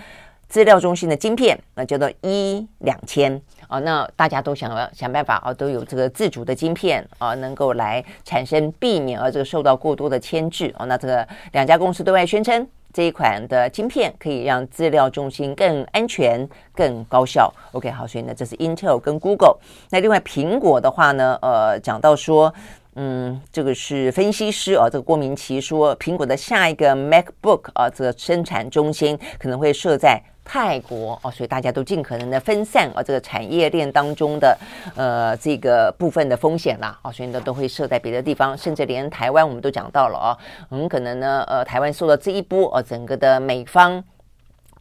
[0.48, 10.84] 资料中心的晶片，那叫做一两千啊，那大家都想要想办法啊，都有这个自主的晶片啊，能够来产生避免啊这个受到过多的牵制啊。
[10.86, 17.52] 那这个两家公司对外宣称，这一款的晶片可以让资料中心更安全、更高效。
[17.72, 19.58] OK，好，所以呢，这是 Intel 跟 Google。
[19.90, 22.52] 那另外苹果的话呢，呃，讲到说。
[23.00, 34.58] 嗯，这个是分析师啊，这个郭明奇说，苹果的下一个 MacBook 啊，这个生产中心可能会设在泰国哦，所以大家都尽可能的分散哦，这个产业链当中的
[34.96, 40.28] 呃这个部分的风险啦，哦，所以呢都会设在别的地方，甚至连台湾我们都讲到了哦，
[40.70, 44.02] 很可能呢，呃，台湾受到这一波哦，整个的美方。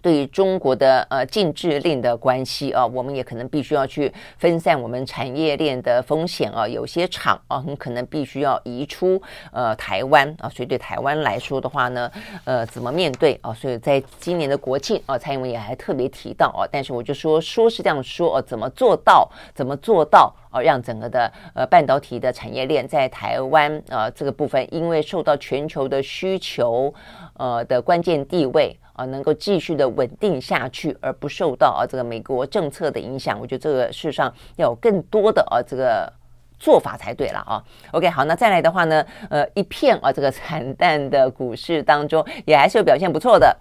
[0.07, 6.65] 对于中国的呃禁制令的关系啊，我们也可能必须要去分散我们产业链的风险啊。
[6.65, 10.47] 有些厂啊，很可能必须要移出呃台湾啊。
[10.47, 12.09] 所以对台湾来说的话呢，
[12.45, 13.53] 呃，怎么面对啊？
[13.53, 16.63] 所以在今年的国庆啊，蔡英文也还特别提到啊。
[16.71, 19.29] 但是我就说说是这样说哦，怎么做到？
[19.53, 20.33] 怎么做到？
[20.49, 26.93] 啊，让整个的呃半导体的产业链在台湾啊这个部分，因为受到全球的需求
[27.33, 28.73] 呃的关键地位。
[28.97, 36.11] 啊，能够继续的稳定下去，而不受到啊这个美国政策的影响，我觉得这个事上要有更多的啊这个
[36.59, 37.63] 做法才对了啊。
[37.91, 43.55] OK，好，那再来的话呢，呃，一片啊这个惨淡的股市当中，也还是有表现不错的，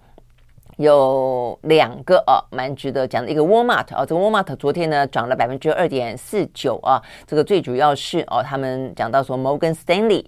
[0.77, 10.25] 有两个啊蛮值得讲的，一个 Walmart 啊，这个 Walmart 昨天呢涨了百分之二点四九啊，这个最主要是哦、他们讲到说 Morgan Stanley。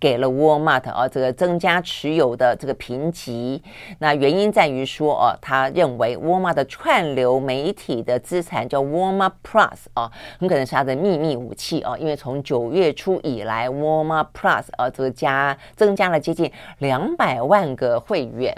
[0.00, 3.62] 给了 Walmart 啊，这个增加持有的这个评级，
[3.98, 18.54] 那原因在于说啊，他认为 Walmart 的串流媒体的资产叫 Walmart Plus 啊，很可能是他的秘密武器啊，因为从九月初以来，Walmart Plus 啊，这个加增加了接近两百万个会员。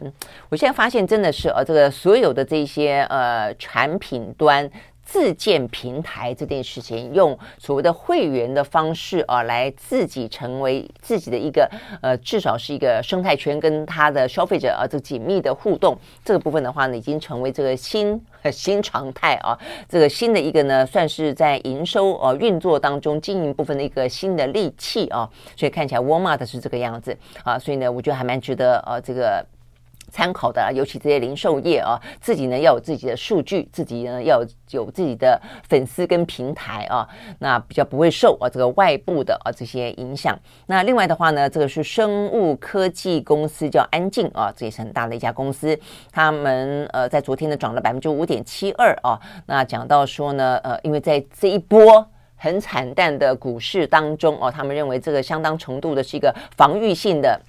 [0.50, 4.70] 我现在发现真的是啊，这个所有的这些呃产品端。
[5.12, 11.68] 自建平台这件事情，用所谓的会员的方式啊，来自己成为自己的一个
[12.00, 29.44] 呃，至少是一个生态圈，跟他的消费者啊，这紧密的互动，这个部分的话呢，已经成为这个新新常态啊，这个新的一个呢，算是在营收呃运作当中经营部分的一个新的利器啊，所以看起来 Walmart 是这个样子啊，所以呢，我觉得还蛮值得呃这个。
[30.10, 40.38] 参考的，尤其这些零售业啊，自己呢要有自己的数据，自己呢要有自己的粉丝跟平台啊，那比较不会受啊这个外部的啊这些影响。
[40.66, 45.78] 那另外的话呢，这个是生物科技公司叫安进啊，这也是很大的一家公司，
[46.10, 49.18] 他们呃在昨天呢涨了百分之五点七二啊。
[49.46, 57.40] 那讲到说呢，呃，因为在这一波很惨淡的股市当中哦，他们认为这个相当程度的是一个防御性的。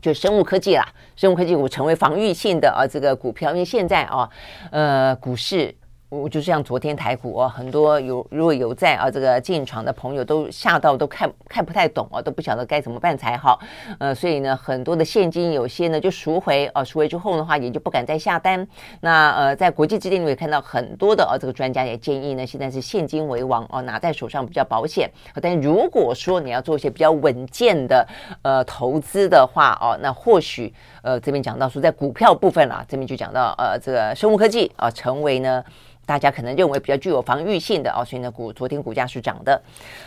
[0.00, 0.86] 就生物科技啦，
[1.16, 4.28] 生物科技股成为防御性的啊，这个股票，因为现在啊，
[4.70, 5.74] 呃，股市。
[6.10, 13.60] 我就像昨天台股哦，很多有如果有在啊这个进场的朋友都吓到都看看不太懂啊，都不晓得该怎么办才好。
[14.00, 18.66] 呃，所以呢，很多的现金有些呢就赎回啊，赎回之后的话也就不敢再下单。
[19.00, 25.08] 那呃，在国际之间，你会看到很多的啊这个专家也建议呢，现在是现金为王哦，拿在手上比较保险。
[25.40, 28.04] 但如果说你要做一些比较稳健的
[28.42, 35.62] 呃投资的话哦，那或许呃这边讲到说在股票部分啦，这边就讲到呃这个生物科技啊成为呢。
[36.10, 39.62] 大家可能认为比较具有防御性的啊，所以呢，股昨天股价是涨的。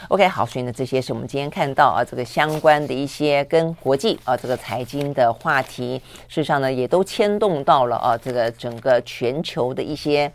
[0.09, 10.29] OK，好，所以呢，这些是我们今天看到啊，这个相关的一些跟国际啊这个财经的话题，事实上呢，也都牵动到了啊这个整个全球的一些。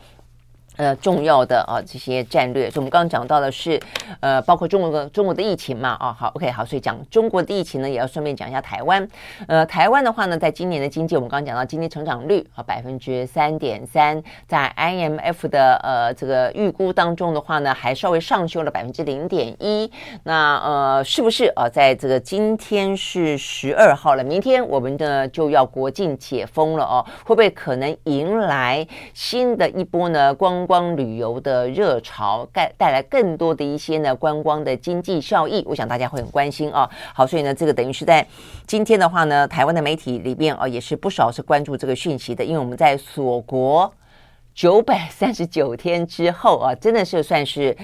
[0.78, 3.80] 呃，重要的啊这些战略，所以我们刚刚讲到的是，
[4.20, 9.06] 呃，包括中国的中国的疫情嘛，啊，好，OK，好，所以讲中国的疫情呢，也要顺便讲一下台湾。
[9.48, 19.90] 呃，台湾的话呢，在今年的经济，我们刚刚讲到经济成长率啊百分之三点三，在 IMF 的呃这个预估当中的话呢，还稍微上修了百分之零点一。
[20.22, 30.32] 那呃，是不是啊，在这个今天是十二号了，明天我们呢就要国境解封了哦，会不会可能迎来新的一波呢？
[30.34, 36.88] 光光旅游的热潮带带来更多的一些呢观光的经济效益，我想大家会很关心啊。
[37.14, 38.24] 好，所以呢，这个等于是在
[38.66, 43.90] 今天的话呢，台湾的媒体里边啊，也是不少是关注这个讯息的，因为我们在锁国
[44.54, 47.74] 九百三十九天之后啊，真的是算是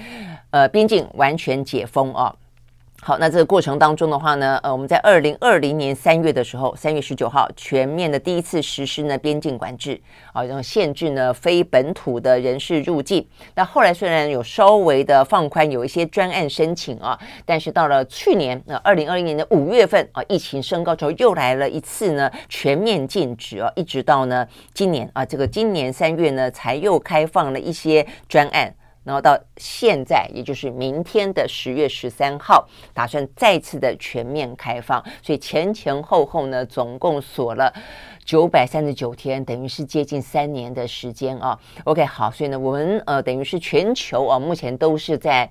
[0.51, 2.35] 呃边境完全解封啊。
[3.07, 10.01] 好，那这个过程当中的话呢，呃，我们在二零二零年三月的时候，三月十九号全面的第一次实施呢边境管制
[10.33, 13.23] 啊，然后限制呢非本土的人士入境。
[13.53, 17.15] 那后来虽然有稍微的放宽，有一些专案申请啊，
[17.45, 28.73] 但是到了去年，那二零二零年的五月份啊，疫情升高之后又来了一次呢全面禁止啊，一直到呢今年啊，这个今年三月呢才又开放了一些专案。
[29.05, 37.73] 然后到现在，也就是明天的十月十三号，打算再次的全面开放，所以前前后后呢，总共锁了
[38.25, 41.57] 九百三十九天，等于是接近三年的时间啊。
[41.85, 45.49] OK，好，所以呢，我们呃，等于是全球啊，目前都是在。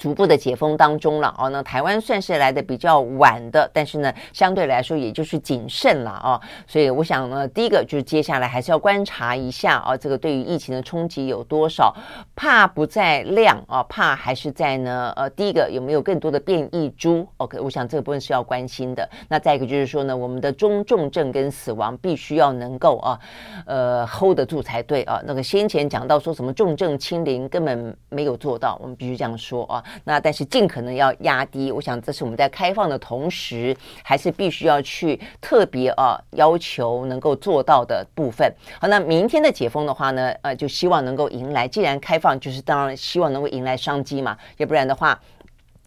[0.00, 11.94] 逐步的解封当中了哦，那台湾算是来的比较晚的，但是呢，相对来说也就是谨慎了啊，所以我想呢，第一个就是接下来还是要观察一下啊，这个对于疫情的冲击有多少，
[12.34, 19.06] 怕不在量啊，怕还是在呢，呃，第一个有没有更多的变异株？OK，我想这个部分是要关心的。
[19.28, 23.20] 那再一个就是说呢，我们的中重症跟死亡必须要能够啊，
[23.66, 25.20] 呃，hold 得住才对啊。
[25.26, 29.84] 那个先前讲到说什么重症清零根本没有做到，我们必须这样说啊。
[30.04, 38.52] 那但是尽可能要压低，我想这是我们在开放的同时，还是必须要去特别啊要求能够做到的部分。
[38.80, 45.20] 好，那明天的解封的话呢，呃，就希望能够迎来，既然开放，就是当然希望能够迎来商机嘛，要不然的话，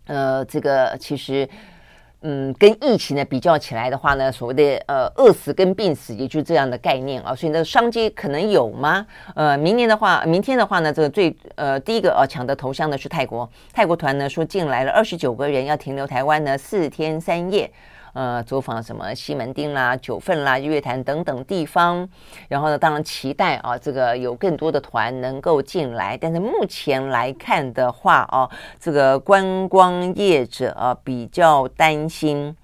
[0.08, 1.47] 呃，这个其实。
[2.26, 9.05] 嗯，跟疫情呢比较起来的话呢，所谓的呃饿死跟病死，也就这样的概念啊，所以呢商机可能有吗？
[9.36, 17.69] 呃，明年的话，明天的话呢，这个最呃第一个呃抢得头香的是泰国，泰国团呢说进来了二十九个人要停留台湾呢四天三夜。
[18.14, 22.07] 呃，走访什么西门町啦、九份啦、日月潭等等地方，
[22.47, 26.16] 然后呢，当然期待啊，这个有更多的团能够进来。
[26.16, 28.49] 但是目前来看的话啊，
[28.80, 32.55] 这个观光业者啊比较担心，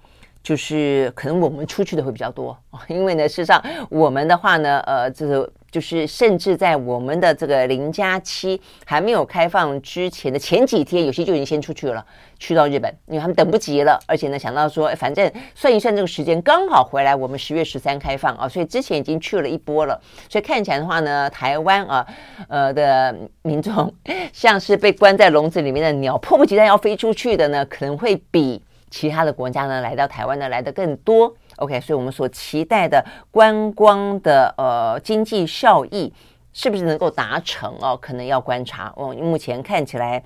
[0.42, 2.56] 就是可能我们出去的会比较多，
[2.88, 5.50] 因为呢，事实上我们的话呢，呃，这个。
[5.70, 12.04] 就是，甚至在我们的这个零加七还没有开放之前的前几天，有些就已经先出去了，
[12.40, 13.96] 去到日本，因为他们等不及了。
[14.04, 19.96] 而且呢，想到说，反正算一算这个时间，刚好回来，我们十月十三开放啊，所以之前已经去了一波了。
[20.28, 22.04] 所以看起来的话呢，台湾啊，
[22.48, 23.94] 呃的民众
[24.34, 28.60] 像是被关在笼子里面的鸟，迫不及待要飞出去的呢，可能会比
[28.90, 31.34] 其他的国家呢来到台湾呢来的更多。
[31.56, 36.12] OK，所以我们所期待的观光的呃经济效益
[36.52, 37.96] 是不是能够达成哦？
[37.96, 39.14] 可能要观察哦。
[39.14, 40.22] 目前看起来。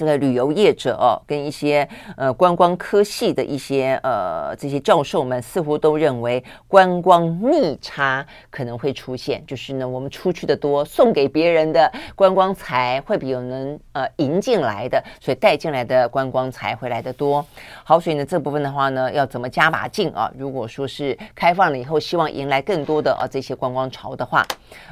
[0.00, 1.86] 这个旅游业者哦，跟一些
[2.16, 17.44] 呃观光科系的一些呃这些教授们，似乎都认为观光逆差可能会出现，就是呢，我们出去的多，送给别人的观光财会比有人呃迎进来的，所以带进来的观光财会来得多。
[17.84, 20.32] 好，所以呢这部分的话呢，要怎么加把劲啊？
[20.34, 24.46] 如果说是开放了以后，希望迎来更多的啊这些观光潮的话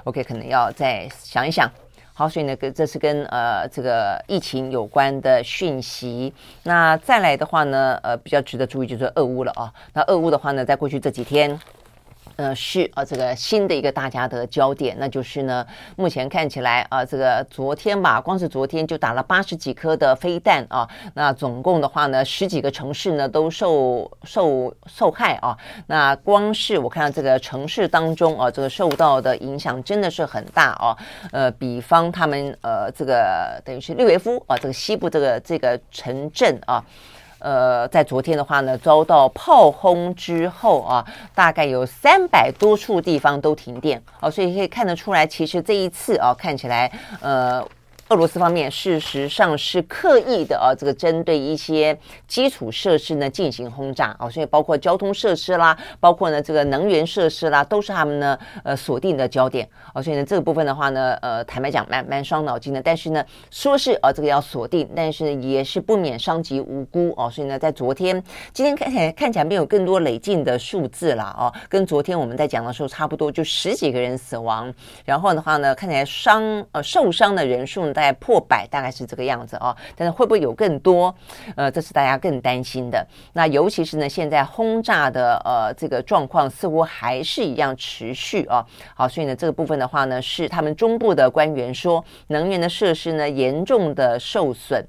[0.05, 1.67] ，OK，可能要再想一想。
[2.19, 6.35] 好，所以呢，跟这是跟呃这个疫情有关的讯息。
[6.65, 9.73] 那再来的话呢，呃，比较值得注意就是俄乌了啊。
[9.93, 11.57] 那俄乌的话呢，在过去这几天。
[12.39, 15.67] 呃，是啊，这个新的一个大家的焦点，那就是呢，
[15.97, 25.59] 目前看起来啊，这个昨天吧，光是昨天就打了八十几颗的飞弹啊，那总共的话呢，十几个城市呢都受受受害啊。
[25.89, 30.97] 那光是我看到这个城市当中啊，这个受到的影响真的是很大啊。
[31.33, 36.85] 呃，比方他们呃，这个等于是利维夫啊，这个西部这个这个城镇啊。
[37.39, 47.67] 呃，在昨天的话呢，遭到炮轰之后啊，大概有三百多处地方都停电哦，所以可以看得出来，其实这一次啊，看起来呃。
[48.09, 51.95] 俄罗斯方面事实上是刻意的啊，这个针对一些
[52.27, 60.01] 基础设施呢进行轰炸啊，所以包括交通设施啦，包括呢这个能源设施啦，都是他们呢呃锁定的焦点啊。
[60.01, 62.81] 所以呢这个部分的话呢，呃坦白讲蛮蛮伤脑筋的。
[62.81, 67.31] 但是呢说是啊这个要锁定，但是也是不免伤及无辜哦。
[67.31, 68.23] 所以呢在昨天、
[68.55, 74.73] 今天看起来看起来没有更多累进的数字了哦，跟昨天我们在讲的时候差不多，就十几个人死亡，
[75.05, 76.43] 然后的话呢看起来伤
[76.73, 77.98] 呃受伤的人数呢。
[77.99, 79.77] 大概破百，大概是这个样子哦。
[79.97, 81.13] 但是会不会有更多？
[81.57, 83.05] 呃，这是大家更担心的。
[83.33, 88.65] 那尤其是呢，现在轰炸的呃这个状况似乎还是一样持续啊。
[88.95, 94.87] 好，所以呢，这个部分的话呢，是他们中部的官员说，能源的设施呢严重的受损。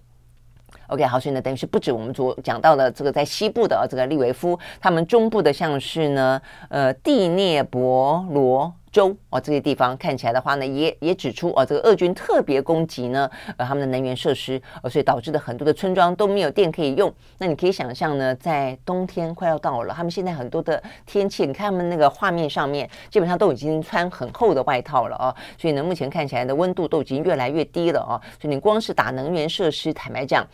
[0.89, 6.39] OK，好，所以呢，等于是不止我们所讲到的这个在西部的、啊、这个利维夫，他们中部的像是呢，
[6.69, 8.71] 呃，第聂伯罗。
[8.91, 17.13] 州哦，这些地方看起来的话呢，也也指出哦，这个俄军特别攻击呢，呃，他们的能源设施，呃，所以导致的很多的村庄都没有电可以用。
[17.37, 25.35] 那你可以想象呢，在冬天快要到了，他们现在很多的天气，你看他们那个画面上面，基本上都已经穿很厚的外套了哦。
[25.57, 28.19] 所以呢，目前看起来的温度都已经越来越低了哦。
[28.41, 30.45] 所以你光是打能源设施，坦白讲，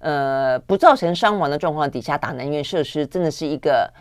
[0.00, 3.92] 呃，不造成伤亡的状况底下打能源设施，真的是一个。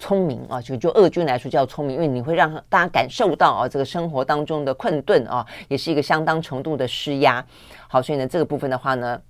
[0.00, 7.44] 聪明啊，就就俄军来说叫聪明，因为你会让大家感受到啊，这个生活当中的困顿啊，也是一个相当程度的施压。
[7.86, 9.20] 好，所以呢，这个部分的话呢。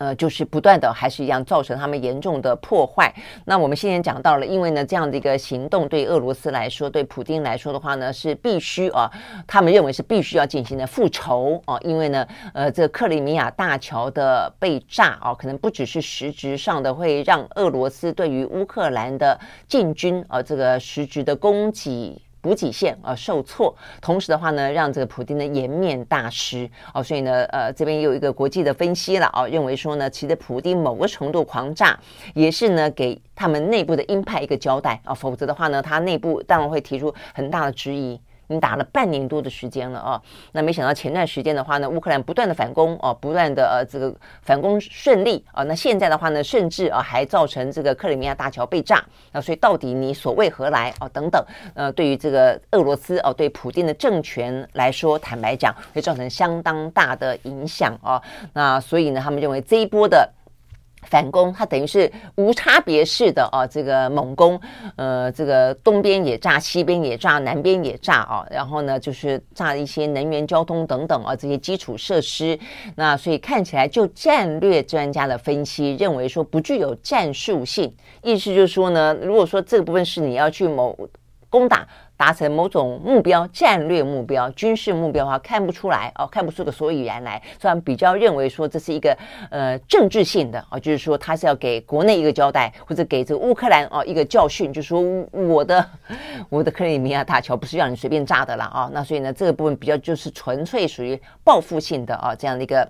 [0.00, 3.14] 呃，就是不断的还是一样造成他们严重的破坏。
[3.44, 9.10] 那我们现在讲到了，因为呢，这样的一个行动对俄罗斯来说，对普京来说的话呢，是必须啊，
[9.46, 11.78] 他们认为是必须要进行的复仇啊。
[11.82, 19.38] 因为呢，呃，这个克里米亚大桥的被炸啊，可能不只是实质上的会让俄罗斯对于乌克兰的
[19.68, 22.22] 进军啊，这个实质的攻击。
[22.40, 31.98] 补给线啊受挫，同时的话呢，让这个普京的颜面大失哦，所以呢，呃，这边也有一个国际的分析了啊，认为说呢，其实普京某个程度狂炸，
[32.34, 38.20] 也是呢给他们内部的鹰派一个交代啊，否则的话呢，他内部当然会提出很大的质疑。
[38.50, 40.20] 已经打了半年多的时间了啊，
[40.50, 51.08] 那没想到前段时间的话呢，乌克兰不断的反攻哦，不断的呃这个反攻顺利啊，那现在的话呢，甚至啊还造成这个克里米亚大桥被炸，那所以到底你所为何来啊？
[51.12, 51.40] 等等，
[51.74, 58.20] 呃，对于这个俄罗斯哦，对普丁的政权来说，坦白讲会造成相当大的影响啊，
[58.52, 60.28] 那所以呢，他们认为这一波的。
[61.02, 64.60] 反攻，它等于是无差别式的啊，这个猛攻，
[64.96, 72.58] 呃，这个东边也炸，西边也炸，南边也炸啊，然后呢，就是炸一些能源、交通等等啊这些基础设施。
[72.96, 77.92] 那所以看起来，就战略专家的分析认为说，不具有战术性，
[78.22, 80.96] 意思就是说呢，如果说这部分是你要去某
[81.48, 81.86] 攻打。
[82.20, 87.40] 达成某种目标、战略目标、军事目标的话，看不出来哦，看不出个所以然来。
[87.58, 89.16] 虽然比较认为说这是一个
[89.48, 95.00] 呃政治性的啊、哦，就是说他是要给国内一个交代，或者给这个乌克兰、哦、一个教训，就是说
[95.32, 95.82] 我的
[96.50, 98.90] 我的克里米亚大桥不是让你随便炸的了啊、哦。
[98.92, 102.86] 那所以呢，这个部分比较就是纯粹属于报复性的啊、哦，这样的一个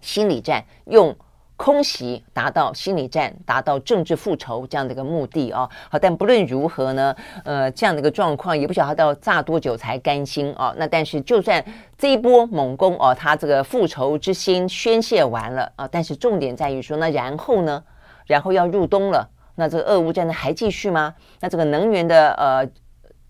[0.00, 1.14] 心理战用。
[1.56, 10.74] 空袭达到心理战，达到政治复仇这样的一个目的啊，好，但不论如何呢，呃，这样的一个状况也不晓得他要炸多久才甘心啊。
[10.76, 11.64] 那但是就算
[11.96, 17.84] 这一波猛攻哦，他这个复仇之心宣泄完了啊，但是重点在于说，那然后呢，
[18.26, 21.14] 然后要入冬了，那这个俄乌战争还继续吗？
[21.38, 22.68] 那这个能源的呃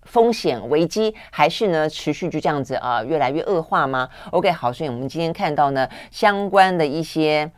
[0.05, 7.53] 风险危机还是呢持续就这样子啊越来越恶化吗？OK，好，所以我们今天看到呢相关的一些。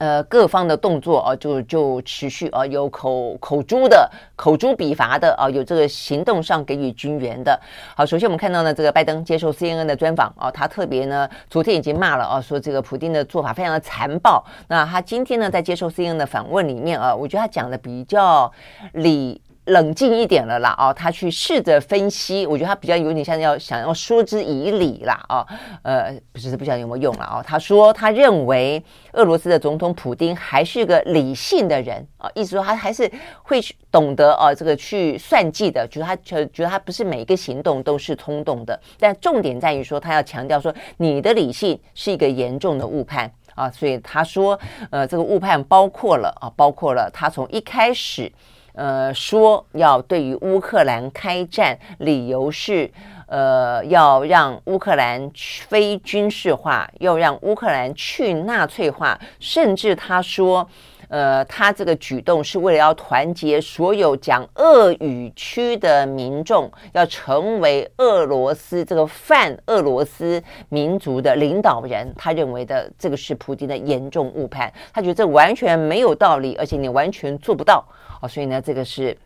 [0.00, 7.60] 呃，各方的动作啊，就就持续啊，有口口诛的、口诛笔伐的啊，有这个行动上给予军援的。
[7.94, 14.42] 好，首先我们看到呢，这个拜登接受 CNN 的专访啊，他特别呢，昨天已经骂了啊，说这个普京的做法非常的残暴。
[14.68, 18.50] 那他今天呢，在接受 CNN 的访问里面啊，我觉得他讲的比较
[18.94, 19.38] 理。
[19.70, 25.46] 冷静一点了啦，哦，他去试着分析，我觉得他比较有点像要想要说之以理啦，哦，
[25.82, 27.44] 呃，不是不晓得有没有用了哦。
[27.46, 33.10] 他说他认为俄罗斯的总统普丁还是个理性的人啊，意思说他还是
[33.42, 44.58] 会去懂得哦这个去算计的，就是他觉觉得他不是每一个行动都是冲动的，但重点在于说他要强调说你的理性是一个严重的误判啊，所以他说
[44.90, 48.30] 呃这个误判包括了啊，包括了他从一开始。
[48.74, 52.90] 呃，说要对于乌克兰开战，理由是，
[53.26, 55.30] 呃，要让乌克兰
[55.68, 60.66] 非军事化，要让乌克兰去纳粹化，甚至他说，
[61.08, 72.12] 呃，他这个举动是为了要团结所有讲俄语区的民众，要成为俄罗斯这个泛俄罗斯民族的领导人。
[72.16, 77.84] 他认为的这个是普京的严重误判，他觉得这完全没有道理，而且你完全做不到。
[78.20, 79.16] 哦，所以呢，这个是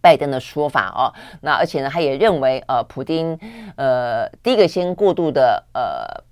[0.00, 1.12] 拜登的说法哦。
[1.42, 3.38] 那而且呢，他也认为，呃，普丁，
[3.76, 6.24] 呃，第一个先过度的呃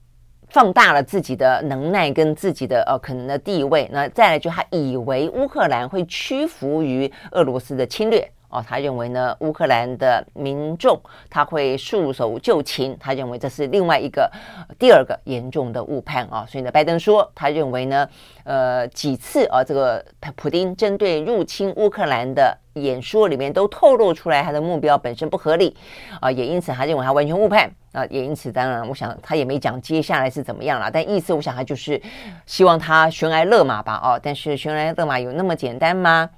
[0.49, 3.89] 放大了自己的能耐跟自己的呃可能的地位。
[3.93, 8.31] 那再来就他以为乌克兰会屈服于俄罗斯的侵略。
[8.49, 14.31] 哦，他认为呢，乌克兰的民众他会束手就擒，他认为这是另外一个
[14.79, 16.47] 第二个严重的误判啊。
[16.49, 18.09] 所以呢，拜登说，他认为呢，
[18.45, 25.77] 呃，几次啊，这个普丁针对入侵乌克兰的演说里面都透露出来，他的目标本身不合理
[26.21, 32.01] 啊，也因此他认为他完全误判啊，也因此当然，我想他也没讲接下来是怎么样了，但意思我想他就是
[32.47, 36.31] 希望他悬崖勒马吧，哦，但是悬崖勒马有那么简单吗？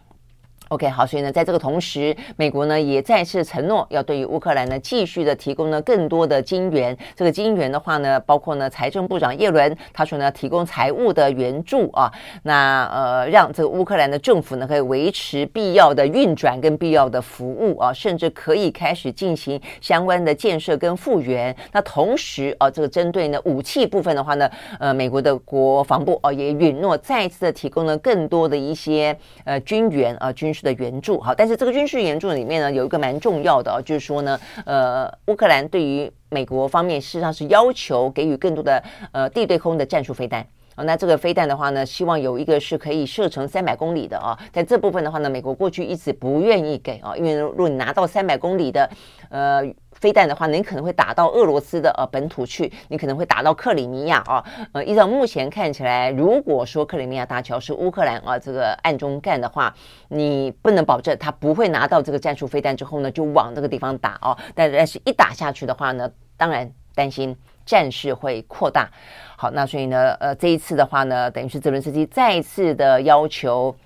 [0.71, 6.97] OK，好，所以呢，在这个同时，美国呢也再次承诺要对于乌克兰呢继续的提供呢更多的金援。
[7.16, 12.09] 这个金援的话呢，包括呢财政部长耶伦他说呢提供财务的援助啊，
[12.45, 21.53] 那呃让这个乌克兰的政府呢可以维持必要的运转跟必要的服务啊，甚至可以开始进行相关的建设跟复原。
[21.73, 24.49] 那同时啊，这个针对呢武器部分的话呢，
[24.79, 30.55] 呃，美国的国防部啊也允诺再次的提供了更多的一些呃军援啊军。
[30.62, 38.82] 的援助好，但是这个军事援助里面呢，有一个蛮重要的啊，就是说呢，呃，乌克兰对于美国方面事实上是要求给予更多的
[39.12, 40.84] 呃地对空的战术飞弹啊。
[40.84, 44.38] 那这个飞弹的话呢，希望有一个是可以射程三百公里的啊。
[44.52, 48.90] 在这部分的话呢，美国过去一直不愿意给啊，因为如果你拿到三百公里的
[49.28, 49.62] 呃。
[50.01, 54.42] 飞弹的话，你可能会打到俄罗斯的呃本土去，你可能会打到克里米亚啊。
[54.72, 59.74] 呃，依照目前看起来，如果说克里米亚大桥是乌克兰啊这个暗中干的话，
[60.09, 64.36] 你不能保证他不会拿到这个战术飞弹之后呢，就往这个地方打哦。
[64.55, 67.36] 但但是一打下去的话呢，当然担心
[67.66, 68.88] 战事会扩大。
[69.36, 73.76] 好，那所以呢，呃，这一次的话呢，等于是泽伦斯基再次的要求。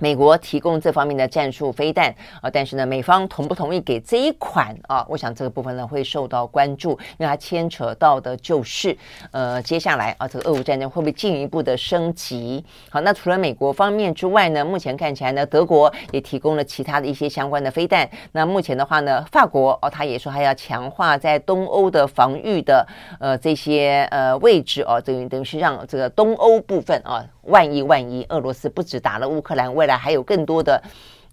[0.00, 5.06] 美国提供这方面的战术飞弹啊，但是呢，美方同不同意给这一款啊？
[5.08, 8.96] 我想这个部分呢会受到关注，因为它牵扯到的就是
[9.30, 12.64] 呃，接下来啊，这个俄乌战争会不会进一步的升级？
[12.88, 18.08] 好，那除了美国方面之外呢，目前看起来呢，德国也提供了其他的一些相关的飞弹。
[18.32, 22.86] 那目前的话呢，法国哦，他也说还要强化在东欧的防御的
[23.18, 27.24] 呃这些呃位置哦，等于等于是让这个东欧部分啊。
[27.50, 30.82] 万一万一，俄罗斯不止打了乌克兰，未来还有更多的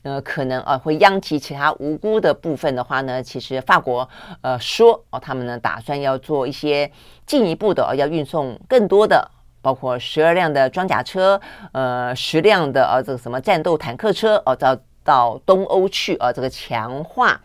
[0.03, 4.07] 呃可能啊，会殃及其他无辜的部分的话呢，其实法国
[4.41, 6.91] 呃说哦，他们呢打算要做一些
[7.25, 9.29] 进一步的，哦，要运送更多的，
[9.61, 11.39] 包括十二辆的装甲车，
[11.71, 17.39] 呃，十辆的呃这个什么战斗坦克车哦，到到东欧去啊，这个强化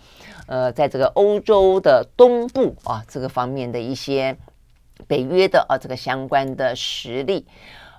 [0.47, 4.37] 呃在这个欧洲的东部啊这个方面的一些
[5.07, 7.47] 北约的啊这个相关的实力。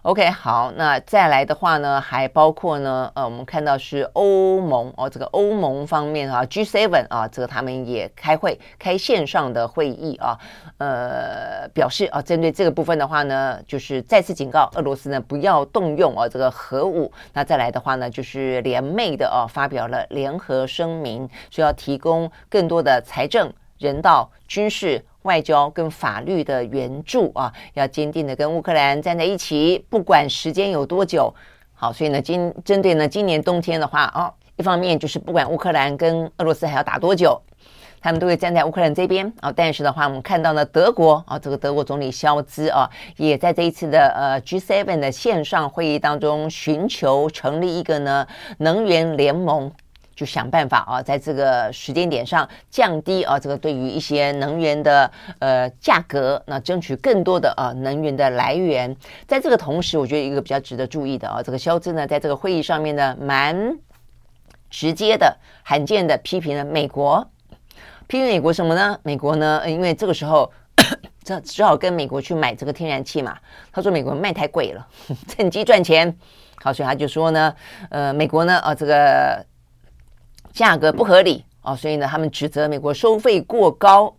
[0.03, 10.37] OK，好，那再来的话呢，还包括呢，呃，我们看到是欧盟哦，这个欧盟方面啊，G7 啊，这个他们也开会，开线上的会议啊，
[10.77, 17.09] 呃，表示啊，针对这个部分的话呢，就是再次警告俄罗斯呢，不要动用啊这个核武。
[17.31, 25.03] 那再来的话呢，就是联袂的啊，发表了联合声明，说要提供更多的财政、人道、军事。
[25.23, 31.33] 外交跟法律的援助啊，要坚定的跟乌克兰站在一起，不管时间有多久。
[31.73, 37.41] 好，所以呢，今针对呢今年冬天的话啊，一方面就是不管乌克兰跟俄罗斯还要打多久，
[38.01, 39.49] 他们都会站在乌克兰这边啊。
[39.49, 49.71] 但是的话，我们看到呢，德国啊，这个德国总理肖兹啊，也在这一次的呃 G7 的线上会议当中，寻求成立一个呢能源联盟。
[50.15, 58.95] 就想办法啊，在这个时间点上降低啊，这个对于一些能源的呃价格，那争取更多的啊能源的来源。
[59.27, 63.75] 在这个同时，我觉得一个比较值得注意的啊，这个肖兹呢，在这个会议上面呢，蛮
[64.69, 67.27] 直接的、罕见的批评了美国，
[68.05, 68.99] 批评美国什么呢？
[69.01, 70.51] 美国呢，因为这个时候
[71.23, 73.35] 这只好跟美国去买这个天然气嘛。
[73.71, 74.87] 他说美国卖太贵了，
[75.27, 76.15] 趁机赚钱。
[76.61, 77.55] 好，所以他就说呢，
[77.89, 79.43] 呃，美国呢，啊，这个。
[80.53, 84.13] 价格不合理哦，所以呢，他们指责美国收费过高。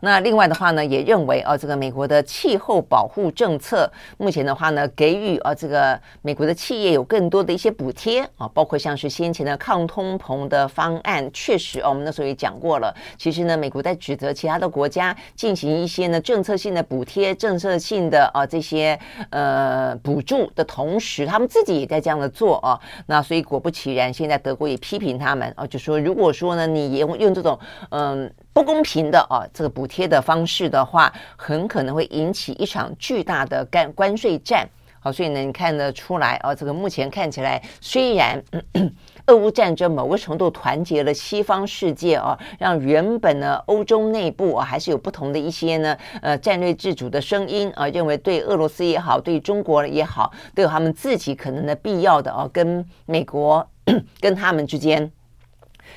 [0.00, 12.94] 那另外的话呢，也认为啊，这个美国的气候保护政策目前的话呢，给予啊这个美国的企业有更多的一些补贴啊，包括像是先前的抗通膨的方案，确实哦，我们那时候也讲过了。
[13.18, 18.98] 其实呢，美国在指责其他的国家进行一些呢政策性的补贴、政策性的啊这些
[19.30, 22.78] 呃补助的同时，他们自己也在这样的做啊。
[23.06, 27.58] 那所以果不其然，现在德国也批评他们啊，就说如果说呢，你用用这种
[27.90, 28.32] 嗯。
[28.56, 34.66] 不公平的啊，这个补贴的方式的话，很可能会引起一场巨大的干关税战。
[34.98, 38.92] 好，所以呢，你看得出来啊，这个目前看起来，虽然咳 咳
[39.26, 53.68] 俄乌战争某个程度团结了西方世界啊，让原本呢欧洲内部啊还是有不同的一些呢呃战略自主的声音啊，认为对俄罗斯也好，对中国也好，都有他们自己可能的必要的啊，跟美国
[54.18, 55.12] 跟他们之间。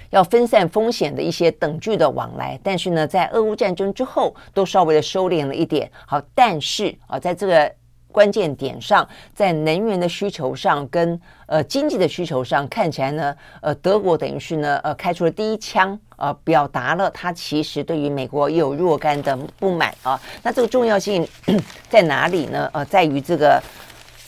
[0.10, 5.92] 要分散风险的一些等距的往来，但是呢，在俄乌战争之后，都稍微的收敛了一点。
[6.06, 7.72] 好，但是啊，在这个
[8.12, 20.20] 关键点上，在能源的需求上跟呃经济的需求上，看起来呢，呃，德国等于是呢，呃，开出了第一枪啊，表达了他其实对于美国也有若干的不满啊。
[20.42, 21.28] 那这个重要性
[21.88, 22.68] 在哪里呢？
[22.74, 23.62] 呃，在于这个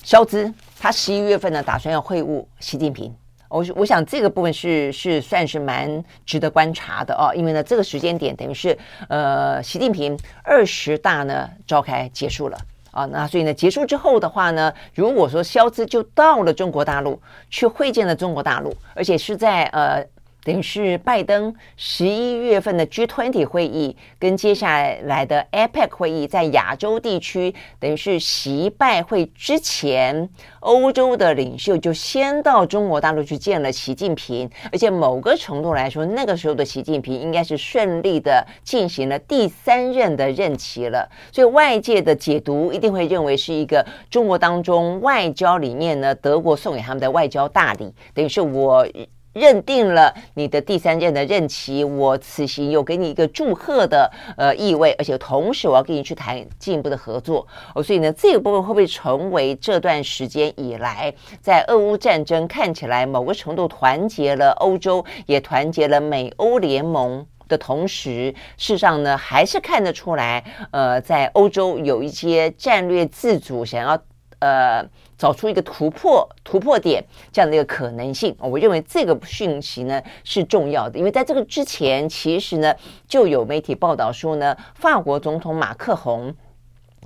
[0.03, 3.11] 肖兹，他十一月份呢，打算要会晤习近平。
[3.51, 8.77] 我我想这个部分是是算是蛮值得观察的哦，因为呢，这个时间点等于是
[9.09, 12.57] 呃，习近平二十大呢召开结束了
[12.91, 20.05] 啊，那所以呢，结束之后的话呢，如果说肖兹就到了中国大陆去会见了中国大陆，而且是在呃。
[20.43, 30.27] 等于是拜登十一月份的 G20 会议，跟接下来的 APEC 会议，在亚洲地区，等于是习拜会之前，
[30.61, 48.87] 欧洲的领袖就先到中国大陆去见了习近平，而且某个程度来说，那个时候的习近平应该是顺利的进行了第三任的任期了，所以外界的解读一定会认为是一个中国当中外交里面呢，德国送给他们的外交大礼，等于是我。
[49.33, 73.97] 认定了你的第三任的任期，我此行有给你一个祝贺的呃意味，而且同时我要跟你去谈进一步的合作哦，所以呢，这个部分会不会成为这段时间以来在俄乌战争看起来某个程度团结了欧洲，也团结了美欧联盟的同时，事实上呢，还是看得出来，呃，在欧洲有一些战略自主想要。
[74.43, 74.83] 呃，
[75.21, 82.73] 找出一个突破突破点这样的一个可能性，我认为这个讯息呢是重要的，因为在这个之前，其实呢
[83.07, 86.33] 就有媒体报道说呢，法国总统马克宏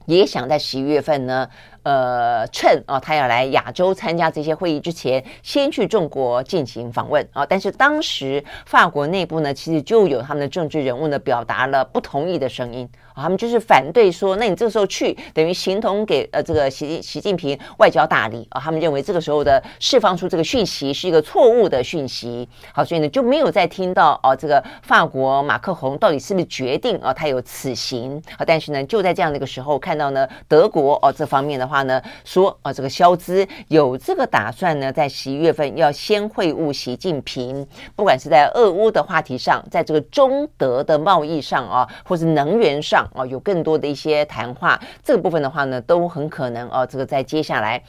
[0.06, 1.50] 也想在十一月份呢。
[1.84, 7.46] 呃，趁啊，他要来亚洲参加这些会议之前，先去中国进行访问啊。
[7.46, 13.24] 但是当时法国内部呢，其实就有他们的政治人物呢，表达了不同意的声音啊。
[13.24, 18.62] 他们就是反对说，那你这个时候去，等于形同给呃这个习习近平外交大礼啊。
[18.62, 22.48] 他们认为这个时候的释放出这个讯息是一个错误的讯息。
[22.74, 28.44] 好，所以呢就没有再听到啊，这个法国马克宏到底是不是决定啊，他有此行啊。
[28.46, 31.86] 但是呢，就在这样的一个时候，看到呢德国哦这方面的话。
[31.86, 37.64] 呢说啊，这个肖兹有这个打算呢，在十一月份要先会晤习近平，
[37.96, 47.84] 不管是在俄乌的话题上，在这个中德的贸易上啊，或是能源上啊，有更多的一些谈话，这个部分的话呢，都很可能哦，这个在接下来。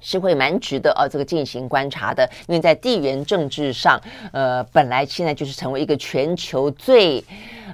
[0.00, 4.00] 是会蛮值得啊，这个进行观察的，因为在地缘政治上，
[4.32, 7.22] 呃，本来现在就是成为一个全球最，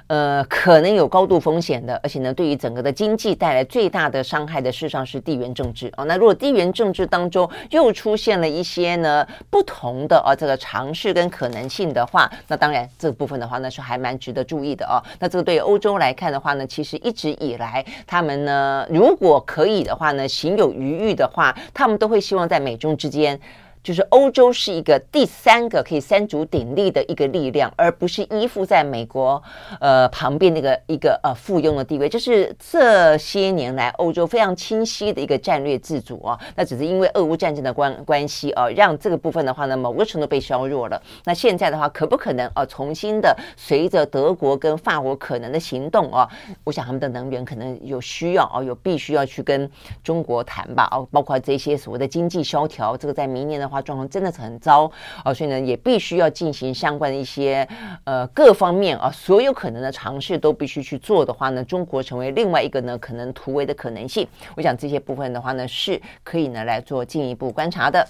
[0.07, 6.05] 呃，可能有高度风险的，而且呢，对于整个的经济带来最大的伤害的，事实上是地缘政治哦。
[6.05, 14.97] 那如果地缘政治当中又出现了一些呢不同的啊这个尝试跟可能性的话，那当然这个部分的话呢是还蛮值得注意的哦。
[15.19, 22.14] 那这个对欧洲来看的话呢，其实一直以来他们呢，如果可以的话呢，行有余裕的话，他们都会。
[22.15, 23.37] 会希望在美中之间。
[23.85, 29.41] 就是欧洲是一个第三个可以三足鼎立的一个力量，而不是依附在美国
[29.79, 32.09] 呃旁边那个一个呃附庸的地位。
[32.09, 36.35] 这是这些年来欧洲非常清晰的一个战略自主啊。
[36.55, 40.99] 那只是因为俄乌战争的关关系啊，让这个部分的话呢，某个程度被削弱了。
[41.25, 46.27] 那现在的话，可不可能啊重新的随着德国跟法国可能的行动啊，
[46.63, 49.69] 我想他们的能源可能有需要啊，有必须要去跟
[50.03, 53.74] 中国谈吧啊，包括这些所谓的经济萧条，这个在明年的话。
[53.81, 54.91] 状况真的是很糟
[55.23, 57.67] 啊，所以呢，也必须要进行相关的一些
[58.03, 64.27] 呃各方面啊，所有可能的尝试都必须去做的话呢，中国成为另外一个呢可能突围的可能性。
[64.55, 68.07] 我想这些部分的话呢，是可以呢来做进一步观察的。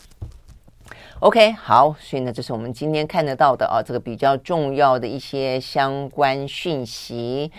[1.20, 7.51] OK，好，所以呢，这是我们今天看得到的啊，这个比较重要的一些相关讯息。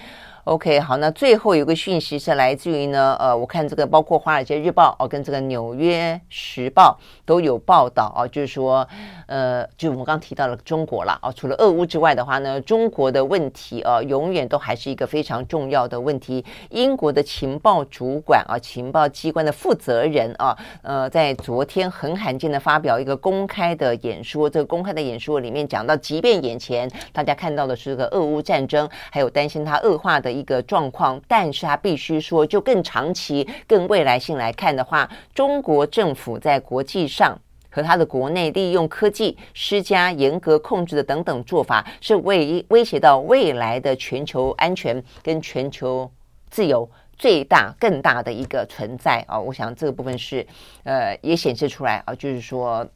[0.46, 8.86] OK，好，那最后有个讯息是来自于呢，呃，我看这个包括《华尔街日报》哦，跟这个《纽约时报》都有报道啊，就是说，
[9.26, 16.44] 呃，就我们刚提到了中国了啊，除了俄乌之外的话呢，中国的问题啊，永远都还是一个非常重要的问题。
[16.70, 30.35] 英国的情报主管啊，情报机关的负责人啊，呃，在昨天很罕见的发表一个公开的演说，这个公开的演说里面讲到，即便眼前大家看到的是这个俄乌战争，还有担心它恶化的。
[30.36, 37.36] 一个状况，但是他必须说，就更长期、更未来性来看的话，中国政府在国际上
[37.70, 46.10] 和他的国内利用科技施加严格控制的等等做法，是威威胁到未来的全球安全跟全球
[46.50, 49.40] 自由最大、更大的一个存在啊！
[49.40, 50.46] 我想这个部分是
[50.84, 52.86] 呃，也显示出来啊，就是说。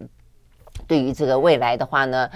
[0.90, 2.28] 对于这个未来的话呢，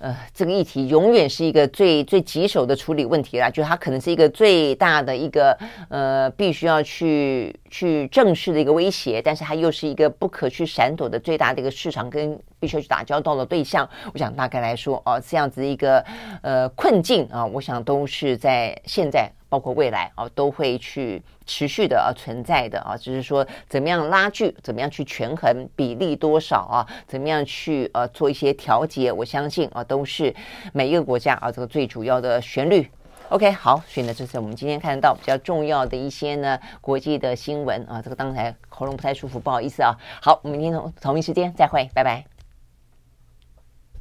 [0.00, 5.56] 呃，这个议题永远是一个最最棘手的处理问题啦，就它可能是一个最大的一个
[5.88, 13.88] 呃，必须要去去正视的一个威胁，但是它又是一个不可去闪躲的最大的一个市场跟必须要去打交道的对象。
[14.12, 16.04] 我想大概来说哦，这样子一个
[16.42, 19.30] 呃困境啊，我想都是在现在。
[19.50, 30.34] 包括未来啊，都会去持续的啊存在的啊，就是说怎么样拉锯，怎么样去权衡比例多少啊，怎么样去呃做一些调节，我相信啊，都是
[30.72, 32.88] 每一个国家啊这个最主要的旋律。
[33.28, 38.00] OK，好，所以呢，这是我们今天看得到比较重要的一些呢国际的新闻啊。
[38.00, 39.92] 这个刚才喉咙不太舒服，不好意思啊。
[40.22, 42.29] 好，我们明天同同一时间再会，拜拜。